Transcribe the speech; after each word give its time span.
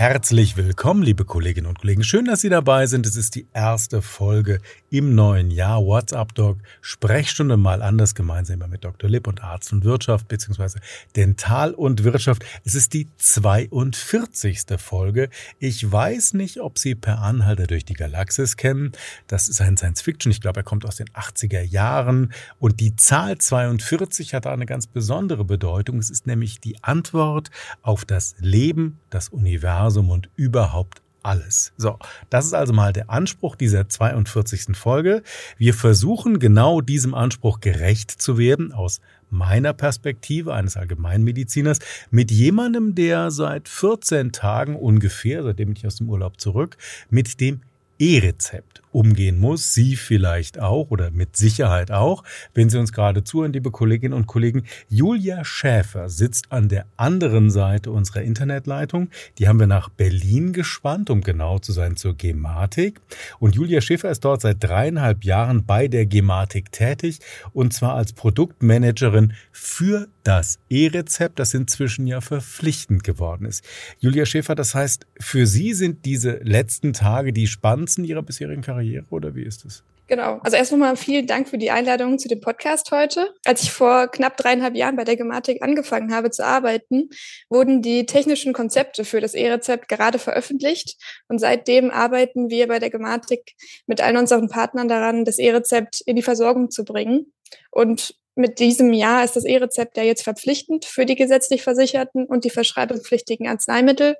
herzlich 0.00 0.56
willkommen, 0.56 1.02
liebe 1.02 1.26
Kolleginnen 1.26 1.66
und 1.66 1.78
Kollegen. 1.78 2.02
Schön, 2.02 2.24
dass 2.24 2.40
Sie 2.40 2.48
dabei 2.48 2.86
sind. 2.86 3.04
Es 3.04 3.16
ist 3.16 3.34
die 3.34 3.46
erste 3.52 4.00
Folge 4.00 4.62
im 4.88 5.14
neuen 5.14 5.50
Jahr. 5.50 5.84
WhatsApp 5.84 6.34
Doc, 6.34 6.56
Sprechstunde 6.80 7.58
mal 7.58 7.82
anders, 7.82 8.14
gemeinsam 8.14 8.60
mit 8.70 8.82
Dr. 8.82 9.10
Lipp 9.10 9.26
und 9.26 9.44
Arzt 9.44 9.74
und 9.74 9.84
Wirtschaft, 9.84 10.26
beziehungsweise 10.26 10.80
Dental 11.16 11.74
und 11.74 12.02
Wirtschaft. 12.02 12.46
Es 12.64 12.74
ist 12.74 12.94
die 12.94 13.08
42. 13.18 14.62
Folge. 14.78 15.28
Ich 15.58 15.92
weiß 15.92 16.32
nicht, 16.32 16.60
ob 16.60 16.78
Sie 16.78 16.94
per 16.94 17.18
Anhalter 17.18 17.66
durch 17.66 17.84
die 17.84 17.92
Galaxis 17.92 18.56
kennen. 18.56 18.92
Das 19.26 19.48
ist 19.48 19.60
ein 19.60 19.76
Science 19.76 20.00
Fiction. 20.00 20.32
Ich 20.32 20.40
glaube, 20.40 20.60
er 20.60 20.64
kommt 20.64 20.86
aus 20.86 20.96
den 20.96 21.10
80er 21.10 21.60
Jahren. 21.60 22.32
Und 22.58 22.80
die 22.80 22.96
Zahl 22.96 23.36
42 23.36 24.32
hat 24.32 24.46
eine 24.46 24.64
ganz 24.64 24.86
besondere 24.86 25.44
Bedeutung. 25.44 25.98
Es 25.98 26.08
ist 26.08 26.26
nämlich 26.26 26.58
die 26.58 26.82
Antwort 26.82 27.50
auf 27.82 28.06
das 28.06 28.34
Leben, 28.38 28.98
das 29.10 29.28
Universum 29.28 29.89
und 29.98 30.28
überhaupt 30.36 31.02
alles. 31.22 31.72
So, 31.76 31.98
das 32.30 32.46
ist 32.46 32.54
also 32.54 32.72
mal 32.72 32.92
der 32.92 33.10
Anspruch 33.10 33.56
dieser 33.56 33.88
42. 33.88 34.76
Folge. 34.76 35.22
Wir 35.58 35.74
versuchen 35.74 36.38
genau 36.38 36.80
diesem 36.80 37.14
Anspruch 37.14 37.60
gerecht 37.60 38.10
zu 38.10 38.38
werden 38.38 38.72
aus 38.72 39.00
meiner 39.28 39.72
Perspektive 39.72 40.54
eines 40.54 40.76
Allgemeinmediziners 40.76 41.78
mit 42.10 42.30
jemandem, 42.30 42.94
der 42.94 43.30
seit 43.30 43.68
14 43.68 44.32
Tagen 44.32 44.76
ungefähr, 44.76 45.42
seitdem 45.42 45.72
ich 45.72 45.86
aus 45.86 45.96
dem 45.96 46.08
Urlaub 46.08 46.40
zurück, 46.40 46.76
mit 47.10 47.40
dem 47.40 47.60
E-Rezept 48.00 48.82
umgehen 48.92 49.38
muss. 49.38 49.74
Sie 49.74 49.96
vielleicht 49.96 50.58
auch 50.58 50.90
oder 50.90 51.10
mit 51.10 51.36
Sicherheit 51.36 51.90
auch. 51.90 52.24
Wenn 52.54 52.70
Sie 52.70 52.78
uns 52.78 52.92
gerade 52.92 53.24
zuhören, 53.24 53.52
liebe 53.52 53.70
Kolleginnen 53.70 54.14
und 54.14 54.26
Kollegen, 54.26 54.64
Julia 54.88 55.44
Schäfer 55.44 56.08
sitzt 56.08 56.50
an 56.50 56.68
der 56.68 56.86
anderen 56.96 57.50
Seite 57.50 57.90
unserer 57.90 58.22
Internetleitung. 58.22 59.10
Die 59.38 59.48
haben 59.48 59.60
wir 59.60 59.66
nach 59.66 59.88
Berlin 59.90 60.52
gespannt, 60.52 61.10
um 61.10 61.20
genau 61.20 61.58
zu 61.58 61.72
sein 61.72 61.96
zur 61.96 62.16
Gematik. 62.16 63.00
Und 63.38 63.54
Julia 63.54 63.80
Schäfer 63.80 64.10
ist 64.10 64.24
dort 64.24 64.40
seit 64.40 64.62
dreieinhalb 64.64 65.24
Jahren 65.24 65.64
bei 65.66 65.86
der 65.86 66.06
Gematik 66.06 66.72
tätig 66.72 67.20
und 67.52 67.72
zwar 67.72 67.94
als 67.94 68.12
Produktmanagerin 68.12 69.34
für 69.52 70.08
das 70.24 70.58
E-Rezept, 70.68 71.38
das 71.38 71.54
inzwischen 71.54 72.06
ja 72.06 72.20
verpflichtend 72.20 73.04
geworden 73.04 73.46
ist. 73.46 73.64
Julia 73.98 74.26
Schäfer, 74.26 74.54
das 74.54 74.74
heißt, 74.74 75.06
für 75.18 75.46
Sie 75.46 75.72
sind 75.74 76.04
diese 76.04 76.38
letzten 76.42 76.92
Tage 76.92 77.32
die 77.32 77.46
spannendsten 77.90 78.04
Ihrer 78.04 78.22
bisherigen 78.22 78.62
Karriere 78.62 79.04
oder 79.10 79.34
wie 79.34 79.42
ist 79.42 79.64
es? 79.64 79.82
Genau. 80.06 80.40
Also 80.42 80.56
erst 80.56 80.72
nochmal 80.72 80.96
vielen 80.96 81.28
Dank 81.28 81.48
für 81.48 81.58
die 81.58 81.70
Einladung 81.70 82.18
zu 82.18 82.28
dem 82.28 82.40
Podcast 82.40 82.90
heute. 82.90 83.32
Als 83.44 83.62
ich 83.62 83.70
vor 83.70 84.08
knapp 84.08 84.36
dreieinhalb 84.36 84.74
Jahren 84.74 84.96
bei 84.96 85.04
der 85.04 85.16
Gematik 85.16 85.62
angefangen 85.62 86.12
habe 86.12 86.30
zu 86.30 86.44
arbeiten, 86.44 87.10
wurden 87.48 87.80
die 87.80 88.06
technischen 88.06 88.52
Konzepte 88.52 89.04
für 89.04 89.20
das 89.20 89.34
E-Rezept 89.34 89.88
gerade 89.88 90.18
veröffentlicht. 90.18 90.96
Und 91.28 91.38
seitdem 91.38 91.90
arbeiten 91.90 92.50
wir 92.50 92.66
bei 92.66 92.80
der 92.80 92.90
Gematik 92.90 93.52
mit 93.86 94.00
allen 94.00 94.16
unseren 94.16 94.48
Partnern 94.48 94.88
daran, 94.88 95.24
das 95.24 95.38
E-Rezept 95.38 96.00
in 96.04 96.16
die 96.16 96.22
Versorgung 96.22 96.70
zu 96.70 96.84
bringen. 96.84 97.32
Und 97.70 98.16
mit 98.34 98.58
diesem 98.58 98.92
Jahr 98.92 99.22
ist 99.22 99.36
das 99.36 99.44
E-Rezept 99.44 99.96
ja 99.96 100.02
jetzt 100.02 100.24
verpflichtend 100.24 100.86
für 100.86 101.06
die 101.06 101.14
gesetzlich 101.14 101.62
Versicherten 101.62 102.24
und 102.24 102.44
die 102.44 102.50
verschreibungspflichtigen 102.50 103.46
Arzneimittel. 103.46 104.16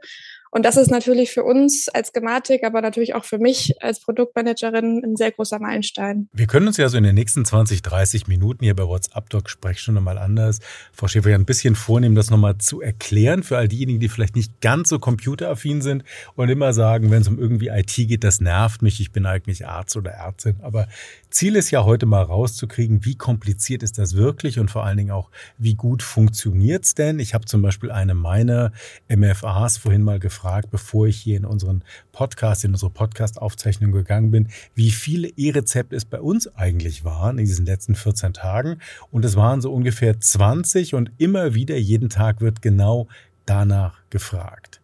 Und 0.52 0.64
das 0.64 0.76
ist 0.76 0.90
natürlich 0.90 1.30
für 1.30 1.44
uns 1.44 1.88
als 1.88 2.12
Gematik, 2.12 2.64
aber 2.64 2.80
natürlich 2.80 3.14
auch 3.14 3.24
für 3.24 3.38
mich 3.38 3.80
als 3.82 4.00
Produktmanagerin 4.00 5.02
ein 5.04 5.16
sehr 5.16 5.30
großer 5.30 5.60
Meilenstein. 5.60 6.28
Wir 6.32 6.48
können 6.48 6.66
uns 6.66 6.76
ja 6.76 6.88
so 6.88 6.98
in 6.98 7.04
den 7.04 7.14
nächsten 7.14 7.44
20, 7.44 7.82
30 7.82 8.26
Minuten 8.26 8.64
hier 8.64 8.74
bei 8.74 8.82
WhatsApp 8.82 9.30
Doc 9.30 9.48
Sprechstunde 9.48 10.00
mal 10.00 10.18
anders, 10.18 10.58
Frau 10.92 11.06
Schäfer, 11.06 11.30
ja 11.30 11.36
ein 11.36 11.44
bisschen 11.44 11.76
vornehmen, 11.76 12.16
das 12.16 12.30
nochmal 12.30 12.58
zu 12.58 12.80
erklären 12.80 13.44
für 13.44 13.58
all 13.58 13.68
diejenigen, 13.68 14.00
die 14.00 14.08
vielleicht 14.08 14.34
nicht 14.34 14.60
ganz 14.60 14.88
so 14.88 14.98
computeraffin 14.98 15.82
sind 15.82 16.02
und 16.34 16.48
immer 16.48 16.72
sagen, 16.72 17.12
wenn 17.12 17.22
es 17.22 17.28
um 17.28 17.38
irgendwie 17.38 17.68
IT 17.68 17.94
geht, 17.94 18.24
das 18.24 18.40
nervt 18.40 18.82
mich, 18.82 19.00
ich 19.00 19.12
bin 19.12 19.26
eigentlich 19.26 19.68
Arzt 19.68 19.96
oder 19.96 20.10
Ärztin. 20.10 20.56
Aber 20.62 20.88
Ziel 21.30 21.54
ist 21.54 21.70
ja 21.70 21.84
heute 21.84 22.06
mal 22.06 22.22
rauszukriegen, 22.22 23.04
wie 23.04 23.14
kompliziert 23.14 23.84
ist 23.84 23.98
das 23.98 24.16
wirklich 24.16 24.58
und 24.58 24.68
vor 24.68 24.84
allen 24.84 24.96
Dingen 24.96 25.12
auch, 25.12 25.30
wie 25.58 25.74
gut 25.74 26.02
funktioniert's 26.02 26.94
denn? 26.94 27.20
Ich 27.20 27.34
habe 27.34 27.44
zum 27.44 27.62
Beispiel 27.62 27.92
eine 27.92 28.14
meiner 28.14 28.72
MFAs 29.08 29.78
vorhin 29.78 30.02
mal 30.02 30.18
gefragt, 30.18 30.39
bevor 30.70 31.06
ich 31.06 31.16
hier 31.16 31.36
in 31.36 31.44
unseren 31.44 31.84
Podcast, 32.12 32.64
in 32.64 32.72
unsere 32.72 32.90
Podcast-Aufzeichnung 32.90 33.92
gegangen 33.92 34.30
bin, 34.30 34.48
wie 34.74 34.90
viele 34.90 35.28
E-Rezepte 35.28 35.96
es 35.96 36.04
bei 36.04 36.20
uns 36.20 36.54
eigentlich 36.54 37.04
waren 37.04 37.38
in 37.38 37.44
diesen 37.44 37.66
letzten 37.66 37.94
14 37.94 38.32
Tagen. 38.32 38.80
Und 39.10 39.24
es 39.24 39.36
waren 39.36 39.60
so 39.60 39.72
ungefähr 39.72 40.18
20 40.18 40.94
und 40.94 41.10
immer 41.18 41.54
wieder 41.54 41.76
jeden 41.76 42.08
Tag 42.08 42.40
wird 42.40 42.62
genau 42.62 43.08
danach 43.46 44.00
gefragt. 44.10 44.80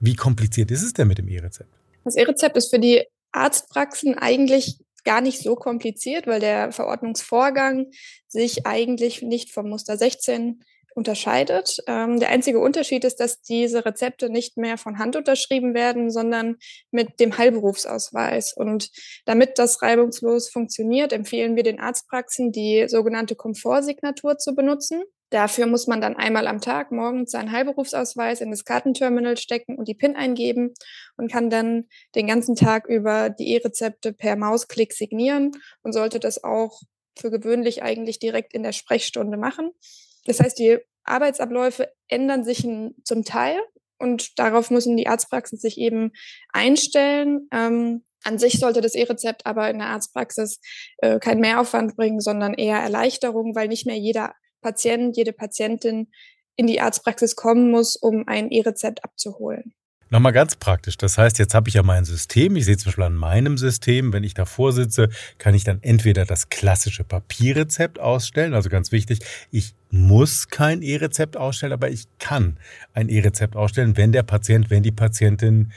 Wie 0.00 0.14
kompliziert 0.14 0.70
ist 0.70 0.82
es 0.82 0.92
denn 0.92 1.08
mit 1.08 1.18
dem 1.18 1.28
E-Rezept? 1.28 1.70
Das 2.04 2.16
E-Rezept 2.16 2.56
ist 2.56 2.70
für 2.70 2.78
die 2.78 3.04
Arztpraxen 3.32 4.16
eigentlich 4.16 4.78
gar 5.04 5.20
nicht 5.20 5.42
so 5.42 5.54
kompliziert, 5.56 6.26
weil 6.26 6.40
der 6.40 6.72
Verordnungsvorgang 6.72 7.86
sich 8.26 8.66
eigentlich 8.66 9.22
nicht 9.22 9.50
vom 9.52 9.68
Muster 9.68 9.96
16 9.96 10.60
unterscheidet. 10.98 11.78
Ähm, 11.86 12.18
der 12.18 12.30
einzige 12.30 12.58
Unterschied 12.58 13.04
ist, 13.04 13.20
dass 13.20 13.40
diese 13.40 13.86
Rezepte 13.86 14.28
nicht 14.28 14.56
mehr 14.56 14.76
von 14.76 14.98
Hand 14.98 15.14
unterschrieben 15.16 15.72
werden, 15.72 16.10
sondern 16.10 16.56
mit 16.90 17.20
dem 17.20 17.38
Heilberufsausweis. 17.38 18.52
Und 18.52 18.90
damit 19.24 19.58
das 19.58 19.80
reibungslos 19.80 20.50
funktioniert, 20.50 21.12
empfehlen 21.12 21.56
wir 21.56 21.62
den 21.62 21.80
Arztpraxen, 21.80 22.50
die 22.52 22.86
sogenannte 22.88 23.36
Komfortsignatur 23.36 24.38
zu 24.38 24.54
benutzen. 24.54 25.04
Dafür 25.30 25.66
muss 25.66 25.86
man 25.86 26.00
dann 26.00 26.16
einmal 26.16 26.46
am 26.46 26.60
Tag 26.60 26.90
morgens 26.90 27.30
seinen 27.30 27.52
Heilberufsausweis 27.52 28.40
in 28.40 28.50
das 28.50 28.64
Kartenterminal 28.64 29.36
stecken 29.36 29.76
und 29.76 29.86
die 29.86 29.94
PIN 29.94 30.16
eingeben 30.16 30.74
und 31.16 31.30
kann 31.30 31.48
dann 31.48 31.84
den 32.14 32.26
ganzen 32.26 32.56
Tag 32.56 32.88
über 32.88 33.30
die 33.30 33.52
E-Rezepte 33.52 34.12
per 34.12 34.36
Mausklick 34.36 34.92
signieren 34.94 35.52
und 35.82 35.92
sollte 35.92 36.18
das 36.18 36.42
auch 36.42 36.80
für 37.16 37.30
gewöhnlich 37.30 37.82
eigentlich 37.82 38.18
direkt 38.18 38.54
in 38.54 38.62
der 38.62 38.72
Sprechstunde 38.72 39.36
machen. 39.36 39.70
Das 40.28 40.40
heißt, 40.40 40.58
die 40.58 40.78
Arbeitsabläufe 41.04 41.90
ändern 42.08 42.44
sich 42.44 42.68
zum 43.04 43.24
Teil 43.24 43.58
und 43.98 44.38
darauf 44.38 44.70
müssen 44.70 44.96
die 44.96 45.08
Arztpraxen 45.08 45.58
sich 45.58 45.78
eben 45.78 46.12
einstellen. 46.52 47.48
Ähm, 47.52 48.04
an 48.24 48.38
sich 48.38 48.58
sollte 48.58 48.80
das 48.80 48.94
E-Rezept 48.94 49.46
aber 49.46 49.70
in 49.70 49.78
der 49.78 49.88
Arztpraxis 49.88 50.60
äh, 50.98 51.18
keinen 51.18 51.40
Mehraufwand 51.40 51.96
bringen, 51.96 52.20
sondern 52.20 52.54
eher 52.54 52.78
Erleichterung, 52.78 53.54
weil 53.54 53.68
nicht 53.68 53.86
mehr 53.86 53.96
jeder 53.96 54.34
Patient, 54.60 55.16
jede 55.16 55.32
Patientin 55.32 56.10
in 56.56 56.66
die 56.66 56.80
Arztpraxis 56.80 57.36
kommen 57.36 57.70
muss, 57.70 57.96
um 57.96 58.24
ein 58.26 58.50
E-Rezept 58.50 59.04
abzuholen. 59.04 59.74
Nochmal 60.10 60.32
ganz 60.32 60.56
praktisch. 60.56 60.96
Das 60.96 61.18
heißt, 61.18 61.38
jetzt 61.38 61.54
habe 61.54 61.68
ich 61.68 61.74
ja 61.74 61.82
mein 61.82 62.04
System. 62.04 62.56
Ich 62.56 62.64
sehe 62.64 62.76
zum 62.78 62.86
Beispiel 62.86 63.04
an 63.04 63.14
meinem 63.14 63.58
System, 63.58 64.12
wenn 64.12 64.24
ich 64.24 64.32
davor 64.32 64.72
sitze, 64.72 65.10
kann 65.36 65.54
ich 65.54 65.64
dann 65.64 65.82
entweder 65.82 66.24
das 66.24 66.48
klassische 66.48 67.04
Papierrezept 67.04 68.00
ausstellen. 68.00 68.54
Also 68.54 68.70
ganz 68.70 68.90
wichtig, 68.90 69.18
ich 69.50 69.74
muss 69.90 70.48
kein 70.48 70.80
E-Rezept 70.80 71.36
ausstellen, 71.36 71.74
aber 71.74 71.90
ich 71.90 72.04
kann 72.18 72.58
ein 72.94 73.10
E-Rezept 73.10 73.54
ausstellen, 73.54 73.96
wenn 73.96 74.12
der 74.12 74.22
Patient, 74.22 74.70
wenn 74.70 74.82
die 74.82 74.92
Patientin 74.92 75.72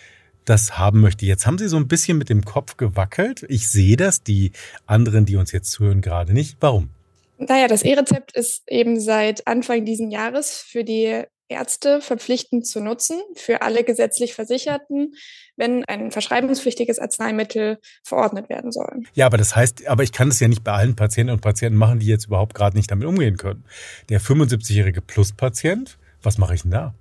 das 0.45 0.77
haben 0.77 1.01
möchte. 1.01 1.25
Jetzt 1.25 1.45
haben 1.45 1.57
Sie 1.57 1.67
so 1.67 1.77
ein 1.77 1.87
bisschen 1.87 2.17
mit 2.17 2.29
dem 2.29 2.45
Kopf 2.45 2.77
gewackelt. 2.77 3.45
Ich 3.49 3.67
sehe 3.69 3.97
das, 3.97 4.23
die 4.23 4.51
anderen, 4.85 5.25
die 5.25 5.35
uns 5.35 5.51
jetzt 5.51 5.71
zuhören, 5.71 6.01
gerade 6.01 6.33
nicht. 6.33 6.57
Warum? 6.61 6.89
Naja, 7.37 7.67
das 7.67 7.83
E-Rezept 7.83 8.35
ist 8.35 8.63
eben 8.67 8.99
seit 8.99 9.47
Anfang 9.47 9.83
diesen 9.83 10.11
Jahres 10.11 10.57
für 10.57 10.83
die 10.83 11.23
Ärzte 11.51 12.01
verpflichtend 12.01 12.65
zu 12.65 12.79
nutzen, 12.79 13.21
für 13.35 13.61
alle 13.61 13.83
gesetzlich 13.83 14.33
Versicherten, 14.33 15.13
wenn 15.55 15.85
ein 15.85 16.11
verschreibungspflichtiges 16.11 16.97
Arzneimittel 16.97 17.79
verordnet 18.03 18.49
werden 18.49 18.71
soll. 18.71 19.03
Ja, 19.13 19.27
aber 19.27 19.37
das 19.37 19.55
heißt, 19.55 19.87
aber 19.87 20.03
ich 20.03 20.11
kann 20.11 20.29
es 20.29 20.39
ja 20.39 20.47
nicht 20.47 20.63
bei 20.63 20.71
allen 20.71 20.95
Patienten 20.95 21.33
und 21.33 21.41
Patienten 21.41 21.77
machen, 21.77 21.99
die 21.99 22.07
jetzt 22.07 22.25
überhaupt 22.25 22.55
gerade 22.55 22.75
nicht 22.75 22.89
damit 22.89 23.07
umgehen 23.07 23.37
können. 23.37 23.65
Der 24.09 24.19
75-jährige 24.19 25.01
Plus-Patient, 25.01 25.97
was 26.23 26.37
mache 26.37 26.55
ich 26.55 26.63
denn 26.63 26.71
da? 26.71 26.95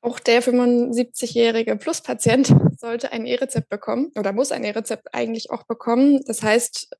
Auch 0.00 0.20
der 0.20 0.42
75-jährige 0.42 1.76
Plus-Patient 1.76 2.54
sollte 2.78 3.12
ein 3.12 3.26
E-Rezept 3.26 3.68
bekommen 3.68 4.12
oder 4.16 4.32
muss 4.32 4.52
ein 4.52 4.64
E-Rezept 4.64 5.12
eigentlich 5.12 5.50
auch 5.50 5.64
bekommen. 5.64 6.22
Das 6.26 6.42
heißt, 6.42 6.96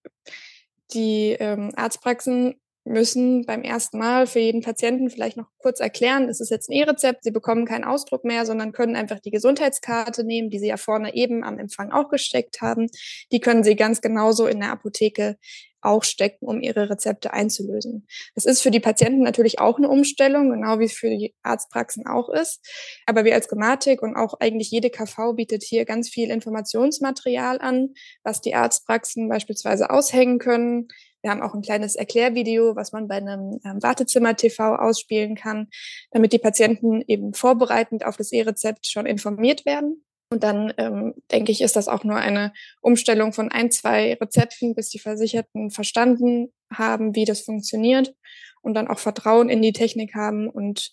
die 0.93 1.37
ähm, 1.39 1.73
Arztpraxen 1.77 2.57
müssen 2.89 3.45
beim 3.45 3.63
ersten 3.63 3.99
Mal 3.99 4.27
für 4.27 4.41
jeden 4.41 4.63
Patienten 4.63 5.11
vielleicht 5.11 5.37
noch 5.37 5.47
kurz 5.59 5.81
erklären, 5.81 6.29
es 6.29 6.41
ist 6.41 6.51
jetzt 6.51 6.69
ein 6.69 6.73
E-Rezept, 6.73 7.25
Sie 7.25 7.31
bekommen 7.31 7.67
keinen 7.67 7.85
Ausdruck 7.85 8.25
mehr, 8.25 8.47
sondern 8.47 8.73
können 8.73 8.97
einfach 8.97 9.21
die 9.21 9.31
Gesundheitskarte 9.31 10.25
nehmen, 10.25 10.51
die 10.51 10.59
Sie 10.59 10.69
ja 10.69 10.77
vorne 10.77 11.15
eben 11.15 11.45
am 11.45 11.59
Empfang 11.59 11.93
auch 11.93 12.09
gesteckt 12.09 12.61
haben. 12.61 12.89
Die 13.33 13.41
können 13.41 13.65
Sie 13.65 13.77
ganz 13.77 14.01
genauso 14.01 14.47
in 14.47 14.61
der 14.61 14.73
Apotheke 14.73 15.37
auch 15.81 16.05
stecken, 16.05 16.47
um 16.47 16.61
ihre 16.61 16.91
Rezepte 16.91 17.33
einzulösen. 17.33 18.07
Das 18.35 18.45
ist 18.45 18.61
für 18.61 18.71
die 18.71 18.81
Patienten 18.81 19.23
natürlich 19.23 19.61
auch 19.61 19.79
eine 19.79 19.89
Umstellung, 19.89 20.51
genau 20.51 20.79
wie 20.79 20.85
es 20.85 20.93
für 20.93 21.09
die 21.09 21.35
Arztpraxen 21.43 22.07
auch 22.07 22.29
ist. 22.29 22.67
Aber 23.07 23.25
wir 23.25 23.35
als 23.35 23.49
Gematik 23.49 24.03
und 24.03 24.17
auch 24.17 24.35
eigentlich 24.41 24.71
jede 24.71 24.91
KV 24.91 25.35
bietet 25.35 25.63
hier 25.63 25.85
ganz 25.85 26.09
viel 26.09 26.31
Informationsmaterial 26.31 27.61
an, 27.61 27.95
was 28.23 28.41
die 28.41 28.55
Arztpraxen 28.55 29.29
beispielsweise 29.29 29.91
aushängen 29.91 30.39
können. 30.39 30.89
Wir 31.29 31.33
haben 31.33 31.43
auch 31.43 31.53
ein 31.53 31.61
kleines 31.61 31.95
Erklärvideo, 31.95 32.75
was 32.75 32.93
man 32.93 33.07
bei 33.07 33.17
einem 33.17 33.61
ähm, 33.63 33.83
Wartezimmer-TV 33.83 34.77
ausspielen 34.77 35.35
kann, 35.35 35.69
damit 36.11 36.33
die 36.33 36.39
Patienten 36.39 37.03
eben 37.07 37.35
vorbereitend 37.35 38.07
auf 38.07 38.17
das 38.17 38.33
E-Rezept 38.33 38.87
schon 38.87 39.05
informiert 39.05 39.67
werden. 39.67 40.07
Und 40.33 40.43
dann 40.43 40.73
ähm, 40.79 41.13
denke 41.31 41.53
ich, 41.53 41.61
ist 41.61 41.77
das 41.77 41.87
auch 41.87 42.03
nur 42.03 42.17
eine 42.17 42.55
Umstellung 42.81 43.35
von 43.35 43.53
ein, 43.53 43.71
zwei 43.71 44.15
Rezepten, 44.15 44.75
bis 44.75 44.89
die 44.89 45.01
Versicherten 45.01 45.71
verstanden 45.71 46.51
haben, 46.73 47.15
wie 47.15 47.27
das 47.27 47.43
funktioniert 47.43 48.15
und 48.63 48.73
dann 48.73 48.89
auch 48.89 48.99
Vertrauen 48.99 49.51
in 49.51 49.61
die 49.61 49.75
Technik 49.75 50.15
haben. 50.15 50.49
Und 50.49 50.93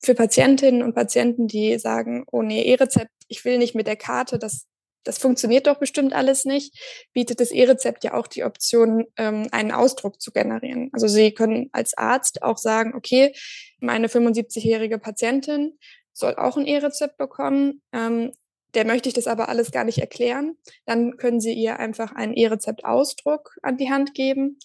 für 0.00 0.16
Patientinnen 0.16 0.82
und 0.82 0.96
Patienten, 0.96 1.46
die 1.46 1.78
sagen, 1.78 2.24
oh 2.32 2.42
nee, 2.42 2.62
E-Rezept, 2.62 3.12
ich 3.28 3.44
will 3.44 3.58
nicht 3.58 3.76
mit 3.76 3.86
der 3.86 3.96
Karte, 3.96 4.40
das, 4.40 4.66
das 5.04 5.18
funktioniert 5.18 5.66
doch 5.66 5.78
bestimmt 5.78 6.12
alles 6.12 6.44
nicht, 6.44 6.76
bietet 7.12 7.40
das 7.40 7.50
E-Rezept 7.50 8.04
ja 8.04 8.14
auch 8.14 8.26
die 8.26 8.44
Option, 8.44 9.06
ähm, 9.16 9.48
einen 9.52 9.72
Ausdruck 9.72 10.20
zu 10.20 10.32
generieren. 10.32 10.90
Also 10.92 11.08
Sie 11.08 11.32
können 11.32 11.68
als 11.72 11.96
Arzt 11.96 12.42
auch 12.42 12.58
sagen, 12.58 12.94
okay, 12.94 13.34
meine 13.80 14.08
75-jährige 14.08 14.98
Patientin 14.98 15.78
soll 16.12 16.34
auch 16.36 16.56
ein 16.56 16.66
E-Rezept 16.66 17.16
bekommen. 17.16 17.82
Ähm, 17.92 18.32
der 18.74 18.84
möchte 18.84 19.08
ich 19.08 19.14
das 19.14 19.26
aber 19.26 19.48
alles 19.48 19.70
gar 19.70 19.84
nicht 19.84 19.98
erklären. 19.98 20.56
Dann 20.84 21.16
können 21.16 21.40
Sie 21.40 21.54
ihr 21.54 21.78
einfach 21.78 22.12
einen 22.12 22.34
E-Rezept-Ausdruck 22.34 23.56
an 23.62 23.76
die 23.76 23.90
Hand 23.90 24.14
geben. 24.14 24.58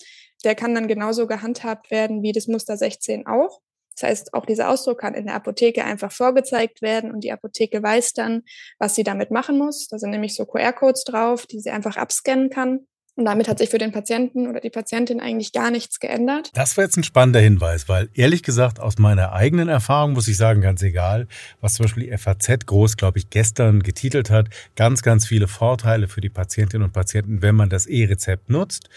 Der 0.44 0.56
kann 0.56 0.76
dann 0.76 0.88
genauso 0.88 1.26
gehandhabt 1.26 1.90
werden 1.90 2.22
wie 2.22 2.34
das 2.34 2.48
Muster 2.48 2.76
16 2.76 3.28
auch. 3.28 3.62
Das 3.96 4.10
heißt, 4.10 4.34
auch 4.34 4.46
dieser 4.46 4.70
Ausdruck 4.70 5.00
kann 5.00 5.14
in 5.14 5.26
der 5.26 5.36
Apotheke 5.36 5.84
einfach 5.84 6.12
vorgezeigt 6.12 6.82
werden 6.82 7.12
und 7.12 7.24
die 7.24 7.32
Apotheke 7.32 7.82
weiß 7.82 8.14
dann, 8.14 8.44
was 8.80 8.96
sie 8.96 9.04
damit 9.04 9.32
machen 9.32 9.58
muss. 9.58 9.88
Da 9.88 9.98
sind 9.98 10.12
nämlich 10.12 10.36
so 10.36 10.46
QR-Codes 10.46 11.04
drauf, 11.04 11.46
die 11.46 11.60
sie 11.60 11.72
einfach 11.72 11.98
abscannen 11.98 12.50
kann. 12.50 12.88
Und 13.16 13.26
damit 13.26 13.48
hat 13.48 13.60
sich 13.60 13.70
für 13.70 13.78
den 13.78 13.92
Patienten 13.92 14.48
oder 14.48 14.60
die 14.60 14.72
Patientin 14.72 15.20
eigentlich 15.20 15.52
gar 15.52 15.70
nichts 15.70 16.00
geändert. 16.00 16.50
Das 16.56 16.76
war 16.78 16.84
jetzt 16.84 16.98
ein 16.98 17.04
spannender 17.04 17.40
Hinweis, 17.40 17.88
weil 17.88 18.10
ehrlich 18.16 18.42
gesagt 18.42 18.80
aus 18.80 18.98
meiner 18.98 19.34
eigenen 19.34 19.70
Erfahrung 19.70 20.14
muss 20.14 20.28
ich 20.28 20.36
sagen, 20.36 20.62
ganz 20.62 20.82
egal, 20.82 21.28
was 21.62 21.76
zum 21.76 21.84
Beispiel 21.84 22.10
die 22.10 22.18
FAZ 22.18 22.66
groß, 22.66 22.98
glaube 22.98 23.20
ich, 23.20 23.30
gestern 23.30 23.84
getitelt 23.84 24.32
hat, 24.32 24.48
ganz, 24.76 25.04
ganz 25.04 25.28
viele 25.28 25.48
Vorteile 25.48 26.08
für 26.08 26.22
die 26.22 26.30
Patientinnen 26.30 26.88
und 26.88 26.94
Patienten, 26.94 27.44
wenn 27.44 27.54
man 27.54 27.70
das 27.70 27.86
E-Rezept 27.86 28.50
nutzt. 28.50 28.90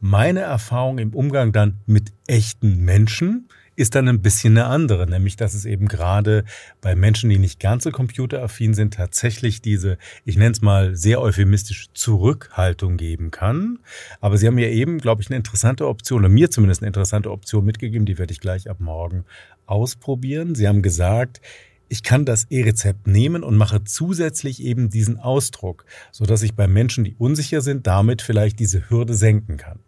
Meine 0.00 0.40
Erfahrung 0.40 0.96
im 0.98 1.12
Umgang 1.12 1.52
dann 1.52 1.80
mit 1.84 2.12
echten 2.26 2.84
Menschen 2.84 3.48
ist 3.78 3.94
dann 3.94 4.08
ein 4.08 4.22
bisschen 4.22 4.58
eine 4.58 4.66
andere, 4.66 5.08
nämlich 5.08 5.36
dass 5.36 5.54
es 5.54 5.64
eben 5.64 5.86
gerade 5.86 6.44
bei 6.80 6.96
Menschen, 6.96 7.30
die 7.30 7.38
nicht 7.38 7.60
ganz 7.60 7.84
so 7.84 7.92
computeraffin 7.92 8.74
sind, 8.74 8.94
tatsächlich 8.94 9.62
diese, 9.62 9.98
ich 10.24 10.36
nenne 10.36 10.50
es 10.50 10.62
mal 10.62 10.96
sehr 10.96 11.20
euphemistisch, 11.20 11.86
Zurückhaltung 11.94 12.96
geben 12.96 13.30
kann. 13.30 13.78
Aber 14.20 14.36
Sie 14.36 14.48
haben 14.48 14.56
mir 14.56 14.70
eben, 14.70 14.98
glaube 14.98 15.22
ich, 15.22 15.28
eine 15.28 15.36
interessante 15.36 15.86
Option, 15.86 16.20
oder 16.20 16.28
mir 16.28 16.50
zumindest 16.50 16.82
eine 16.82 16.88
interessante 16.88 17.30
Option 17.30 17.64
mitgegeben, 17.64 18.04
die 18.04 18.18
werde 18.18 18.32
ich 18.32 18.40
gleich 18.40 18.68
ab 18.68 18.80
morgen 18.80 19.24
ausprobieren. 19.66 20.56
Sie 20.56 20.66
haben 20.66 20.82
gesagt, 20.82 21.40
ich 21.88 22.02
kann 22.02 22.24
das 22.24 22.46
E-Rezept 22.50 23.06
nehmen 23.06 23.44
und 23.44 23.56
mache 23.56 23.84
zusätzlich 23.84 24.60
eben 24.60 24.90
diesen 24.90 25.20
Ausdruck, 25.20 25.84
so 26.10 26.24
dass 26.24 26.42
ich 26.42 26.54
bei 26.54 26.66
Menschen, 26.66 27.04
die 27.04 27.14
unsicher 27.14 27.60
sind, 27.60 27.86
damit 27.86 28.22
vielleicht 28.22 28.58
diese 28.58 28.90
Hürde 28.90 29.14
senken 29.14 29.56
kann. 29.56 29.78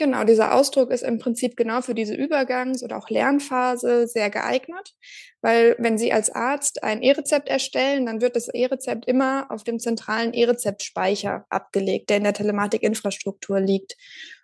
Genau, 0.00 0.24
dieser 0.24 0.54
Ausdruck 0.54 0.90
ist 0.90 1.02
im 1.02 1.18
Prinzip 1.18 1.58
genau 1.58 1.82
für 1.82 1.94
diese 1.94 2.14
Übergangs- 2.14 2.82
oder 2.82 2.96
auch 2.96 3.10
Lernphase 3.10 4.06
sehr 4.08 4.30
geeignet, 4.30 4.94
weil 5.42 5.76
wenn 5.78 5.98
Sie 5.98 6.10
als 6.10 6.30
Arzt 6.30 6.82
ein 6.82 7.02
E-Rezept 7.02 7.50
erstellen, 7.50 8.06
dann 8.06 8.22
wird 8.22 8.34
das 8.34 8.48
E-Rezept 8.48 9.04
immer 9.06 9.50
auf 9.50 9.62
dem 9.62 9.78
zentralen 9.78 10.32
E-Rezept-Speicher 10.32 11.44
abgelegt, 11.50 12.08
der 12.08 12.16
in 12.16 12.24
der 12.24 12.32
Telematikinfrastruktur 12.32 13.60
liegt. 13.60 13.98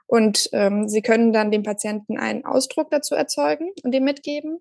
Und 0.07 0.51
ähm, 0.53 0.91
Sie 0.91 1.01
können 1.01 1.33
dann 1.33 1.51
dem 1.51 1.63
Patienten 1.63 2.19
einen 2.19 2.45
Ausdruck 2.45 2.91
dazu 2.91 3.15
erzeugen 3.15 3.71
und 3.83 3.93
dem 3.93 4.05
mitgeben. 4.05 4.59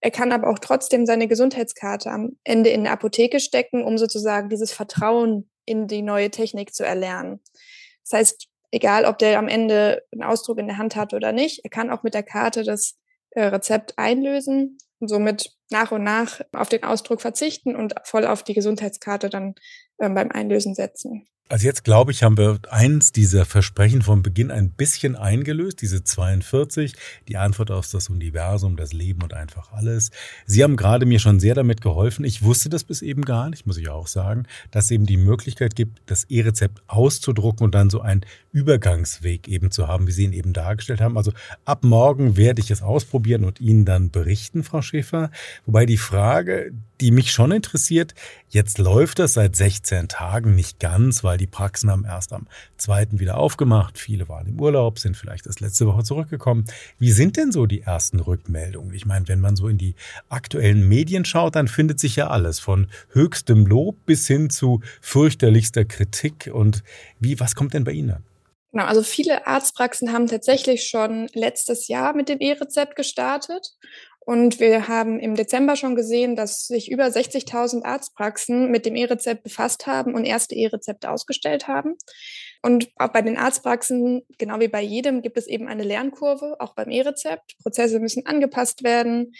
Er 0.00 0.10
kann 0.10 0.32
aber 0.32 0.50
auch 0.50 0.58
trotzdem 0.58 1.06
seine 1.06 1.28
Gesundheitskarte 1.28 2.10
am 2.10 2.36
Ende 2.42 2.70
in 2.70 2.82
der 2.82 2.94
Apotheke 2.94 3.38
stecken, 3.38 3.84
um 3.84 3.96
sozusagen 3.96 4.48
dieses 4.48 4.72
Vertrauen 4.72 5.48
in 5.66 5.86
die 5.86 6.02
neue 6.02 6.32
Technik 6.32 6.74
zu 6.74 6.84
erlernen. 6.84 7.38
Das 8.02 8.18
heißt, 8.18 8.48
egal 8.72 9.04
ob 9.04 9.18
der 9.18 9.38
am 9.38 9.48
Ende 9.48 10.02
einen 10.12 10.24
Ausdruck 10.24 10.58
in 10.58 10.66
der 10.66 10.78
Hand 10.78 10.96
hat 10.96 11.14
oder 11.14 11.30
nicht, 11.30 11.64
er 11.64 11.70
kann 11.70 11.90
auch 11.90 12.02
mit 12.02 12.14
der 12.14 12.24
Karte 12.24 12.64
das 12.64 12.98
äh, 13.30 13.44
Rezept 13.44 13.98
einlösen 13.98 14.78
und 14.98 15.08
somit 15.08 15.52
nach 15.70 15.92
und 15.92 16.02
nach 16.02 16.40
auf 16.52 16.68
den 16.68 16.82
Ausdruck 16.82 17.20
verzichten 17.20 17.76
und 17.76 17.94
voll 18.04 18.26
auf 18.26 18.42
die 18.42 18.54
Gesundheitskarte 18.54 19.30
dann 19.30 19.54
ähm, 20.00 20.14
beim 20.14 20.30
Einlösen 20.30 20.74
setzen. 20.74 21.26
Also 21.48 21.66
jetzt 21.66 21.84
glaube 21.84 22.12
ich, 22.12 22.22
haben 22.22 22.38
wir 22.38 22.60
eins 22.70 23.12
dieser 23.12 23.44
Versprechen 23.44 24.00
vom 24.00 24.22
Beginn 24.22 24.50
ein 24.50 24.70
bisschen 24.70 25.16
eingelöst, 25.16 25.82
diese 25.82 26.02
42, 26.02 26.94
die 27.28 27.36
Antwort 27.36 27.70
auf 27.70 27.90
das 27.90 28.08
Universum, 28.08 28.76
das 28.76 28.94
Leben 28.94 29.22
und 29.22 29.34
einfach 29.34 29.70
alles. 29.70 30.12
Sie 30.46 30.62
haben 30.62 30.76
gerade 30.76 31.04
mir 31.04 31.18
schon 31.18 31.40
sehr 31.40 31.54
damit 31.54 31.82
geholfen. 31.82 32.24
Ich 32.24 32.42
wusste 32.42 32.70
das 32.70 32.84
bis 32.84 33.02
eben 33.02 33.22
gar 33.22 33.50
nicht, 33.50 33.66
muss 33.66 33.76
ich 33.76 33.90
auch 33.90 34.06
sagen, 34.06 34.46
dass 34.70 34.86
es 34.86 34.92
eben 34.92 35.04
die 35.04 35.18
Möglichkeit 35.18 35.76
gibt, 35.76 36.00
das 36.06 36.24
E-Rezept 36.24 36.82
auszudrucken 36.86 37.64
und 37.64 37.74
dann 37.74 37.90
so 37.90 38.00
einen 38.00 38.24
Übergangsweg 38.52 39.46
eben 39.46 39.70
zu 39.70 39.88
haben, 39.88 40.06
wie 40.06 40.12
Sie 40.12 40.24
ihn 40.24 40.32
eben 40.32 40.54
dargestellt 40.54 41.02
haben. 41.02 41.18
Also 41.18 41.32
ab 41.66 41.84
morgen 41.84 42.38
werde 42.38 42.62
ich 42.62 42.70
es 42.70 42.80
ausprobieren 42.80 43.44
und 43.44 43.60
Ihnen 43.60 43.84
dann 43.84 44.10
berichten, 44.10 44.64
Frau 44.64 44.80
Schäfer. 44.80 45.30
Wobei 45.66 45.84
die 45.84 45.98
Frage, 45.98 46.72
die 47.02 47.10
mich 47.10 47.32
schon 47.32 47.50
interessiert. 47.50 48.14
Jetzt 48.48 48.78
läuft 48.78 49.18
das 49.18 49.34
seit 49.34 49.56
16 49.56 50.08
Tagen 50.08 50.54
nicht 50.54 50.78
ganz, 50.78 51.24
weil 51.24 51.36
die 51.42 51.46
Praxen 51.46 51.90
haben 51.90 52.04
erst 52.04 52.32
am 52.32 52.46
zweiten 52.76 53.20
wieder 53.20 53.36
aufgemacht. 53.36 53.98
Viele 53.98 54.28
waren 54.28 54.46
im 54.46 54.60
Urlaub, 54.60 54.98
sind 54.98 55.16
vielleicht 55.16 55.46
erst 55.46 55.60
letzte 55.60 55.86
Woche 55.86 56.04
zurückgekommen. 56.04 56.64
Wie 56.98 57.10
sind 57.10 57.36
denn 57.36 57.52
so 57.52 57.66
die 57.66 57.82
ersten 57.82 58.20
Rückmeldungen? 58.20 58.94
Ich 58.94 59.04
meine, 59.04 59.26
wenn 59.28 59.40
man 59.40 59.56
so 59.56 59.68
in 59.68 59.76
die 59.76 59.94
aktuellen 60.28 60.88
Medien 60.88 61.24
schaut, 61.24 61.56
dann 61.56 61.68
findet 61.68 61.98
sich 61.98 62.16
ja 62.16 62.28
alles 62.28 62.60
von 62.60 62.86
höchstem 63.10 63.66
Lob 63.66 63.96
bis 64.06 64.26
hin 64.26 64.50
zu 64.50 64.80
fürchterlichster 65.00 65.84
Kritik. 65.84 66.50
Und 66.52 66.84
wie, 67.18 67.40
was 67.40 67.54
kommt 67.54 67.74
denn 67.74 67.84
bei 67.84 67.92
Ihnen 67.92 68.12
an? 68.12 68.24
Genau, 68.70 68.84
also 68.84 69.02
viele 69.02 69.46
Arztpraxen 69.46 70.12
haben 70.12 70.28
tatsächlich 70.28 70.88
schon 70.88 71.28
letztes 71.34 71.88
Jahr 71.88 72.14
mit 72.14 72.30
dem 72.30 72.40
E-Rezept 72.40 72.96
gestartet 72.96 73.74
und 74.24 74.60
wir 74.60 74.86
haben 74.86 75.18
im 75.18 75.34
Dezember 75.34 75.74
schon 75.74 75.96
gesehen, 75.96 76.36
dass 76.36 76.66
sich 76.66 76.90
über 76.90 77.06
60.000 77.06 77.82
Arztpraxen 77.82 78.70
mit 78.70 78.86
dem 78.86 78.94
E-Rezept 78.94 79.42
befasst 79.42 79.86
haben 79.86 80.14
und 80.14 80.24
erste 80.24 80.54
E-Rezepte 80.54 81.10
ausgestellt 81.10 81.66
haben. 81.66 81.96
Und 82.62 82.90
auch 82.96 83.08
bei 83.08 83.22
den 83.22 83.36
Arztpraxen, 83.36 84.22
genau 84.38 84.60
wie 84.60 84.68
bei 84.68 84.80
jedem, 84.80 85.22
gibt 85.22 85.36
es 85.36 85.48
eben 85.48 85.66
eine 85.66 85.82
Lernkurve, 85.82 86.56
auch 86.60 86.74
beim 86.74 86.90
E-Rezept. 86.90 87.58
Prozesse 87.62 87.98
müssen 87.98 88.24
angepasst 88.24 88.84
werden. 88.84 89.32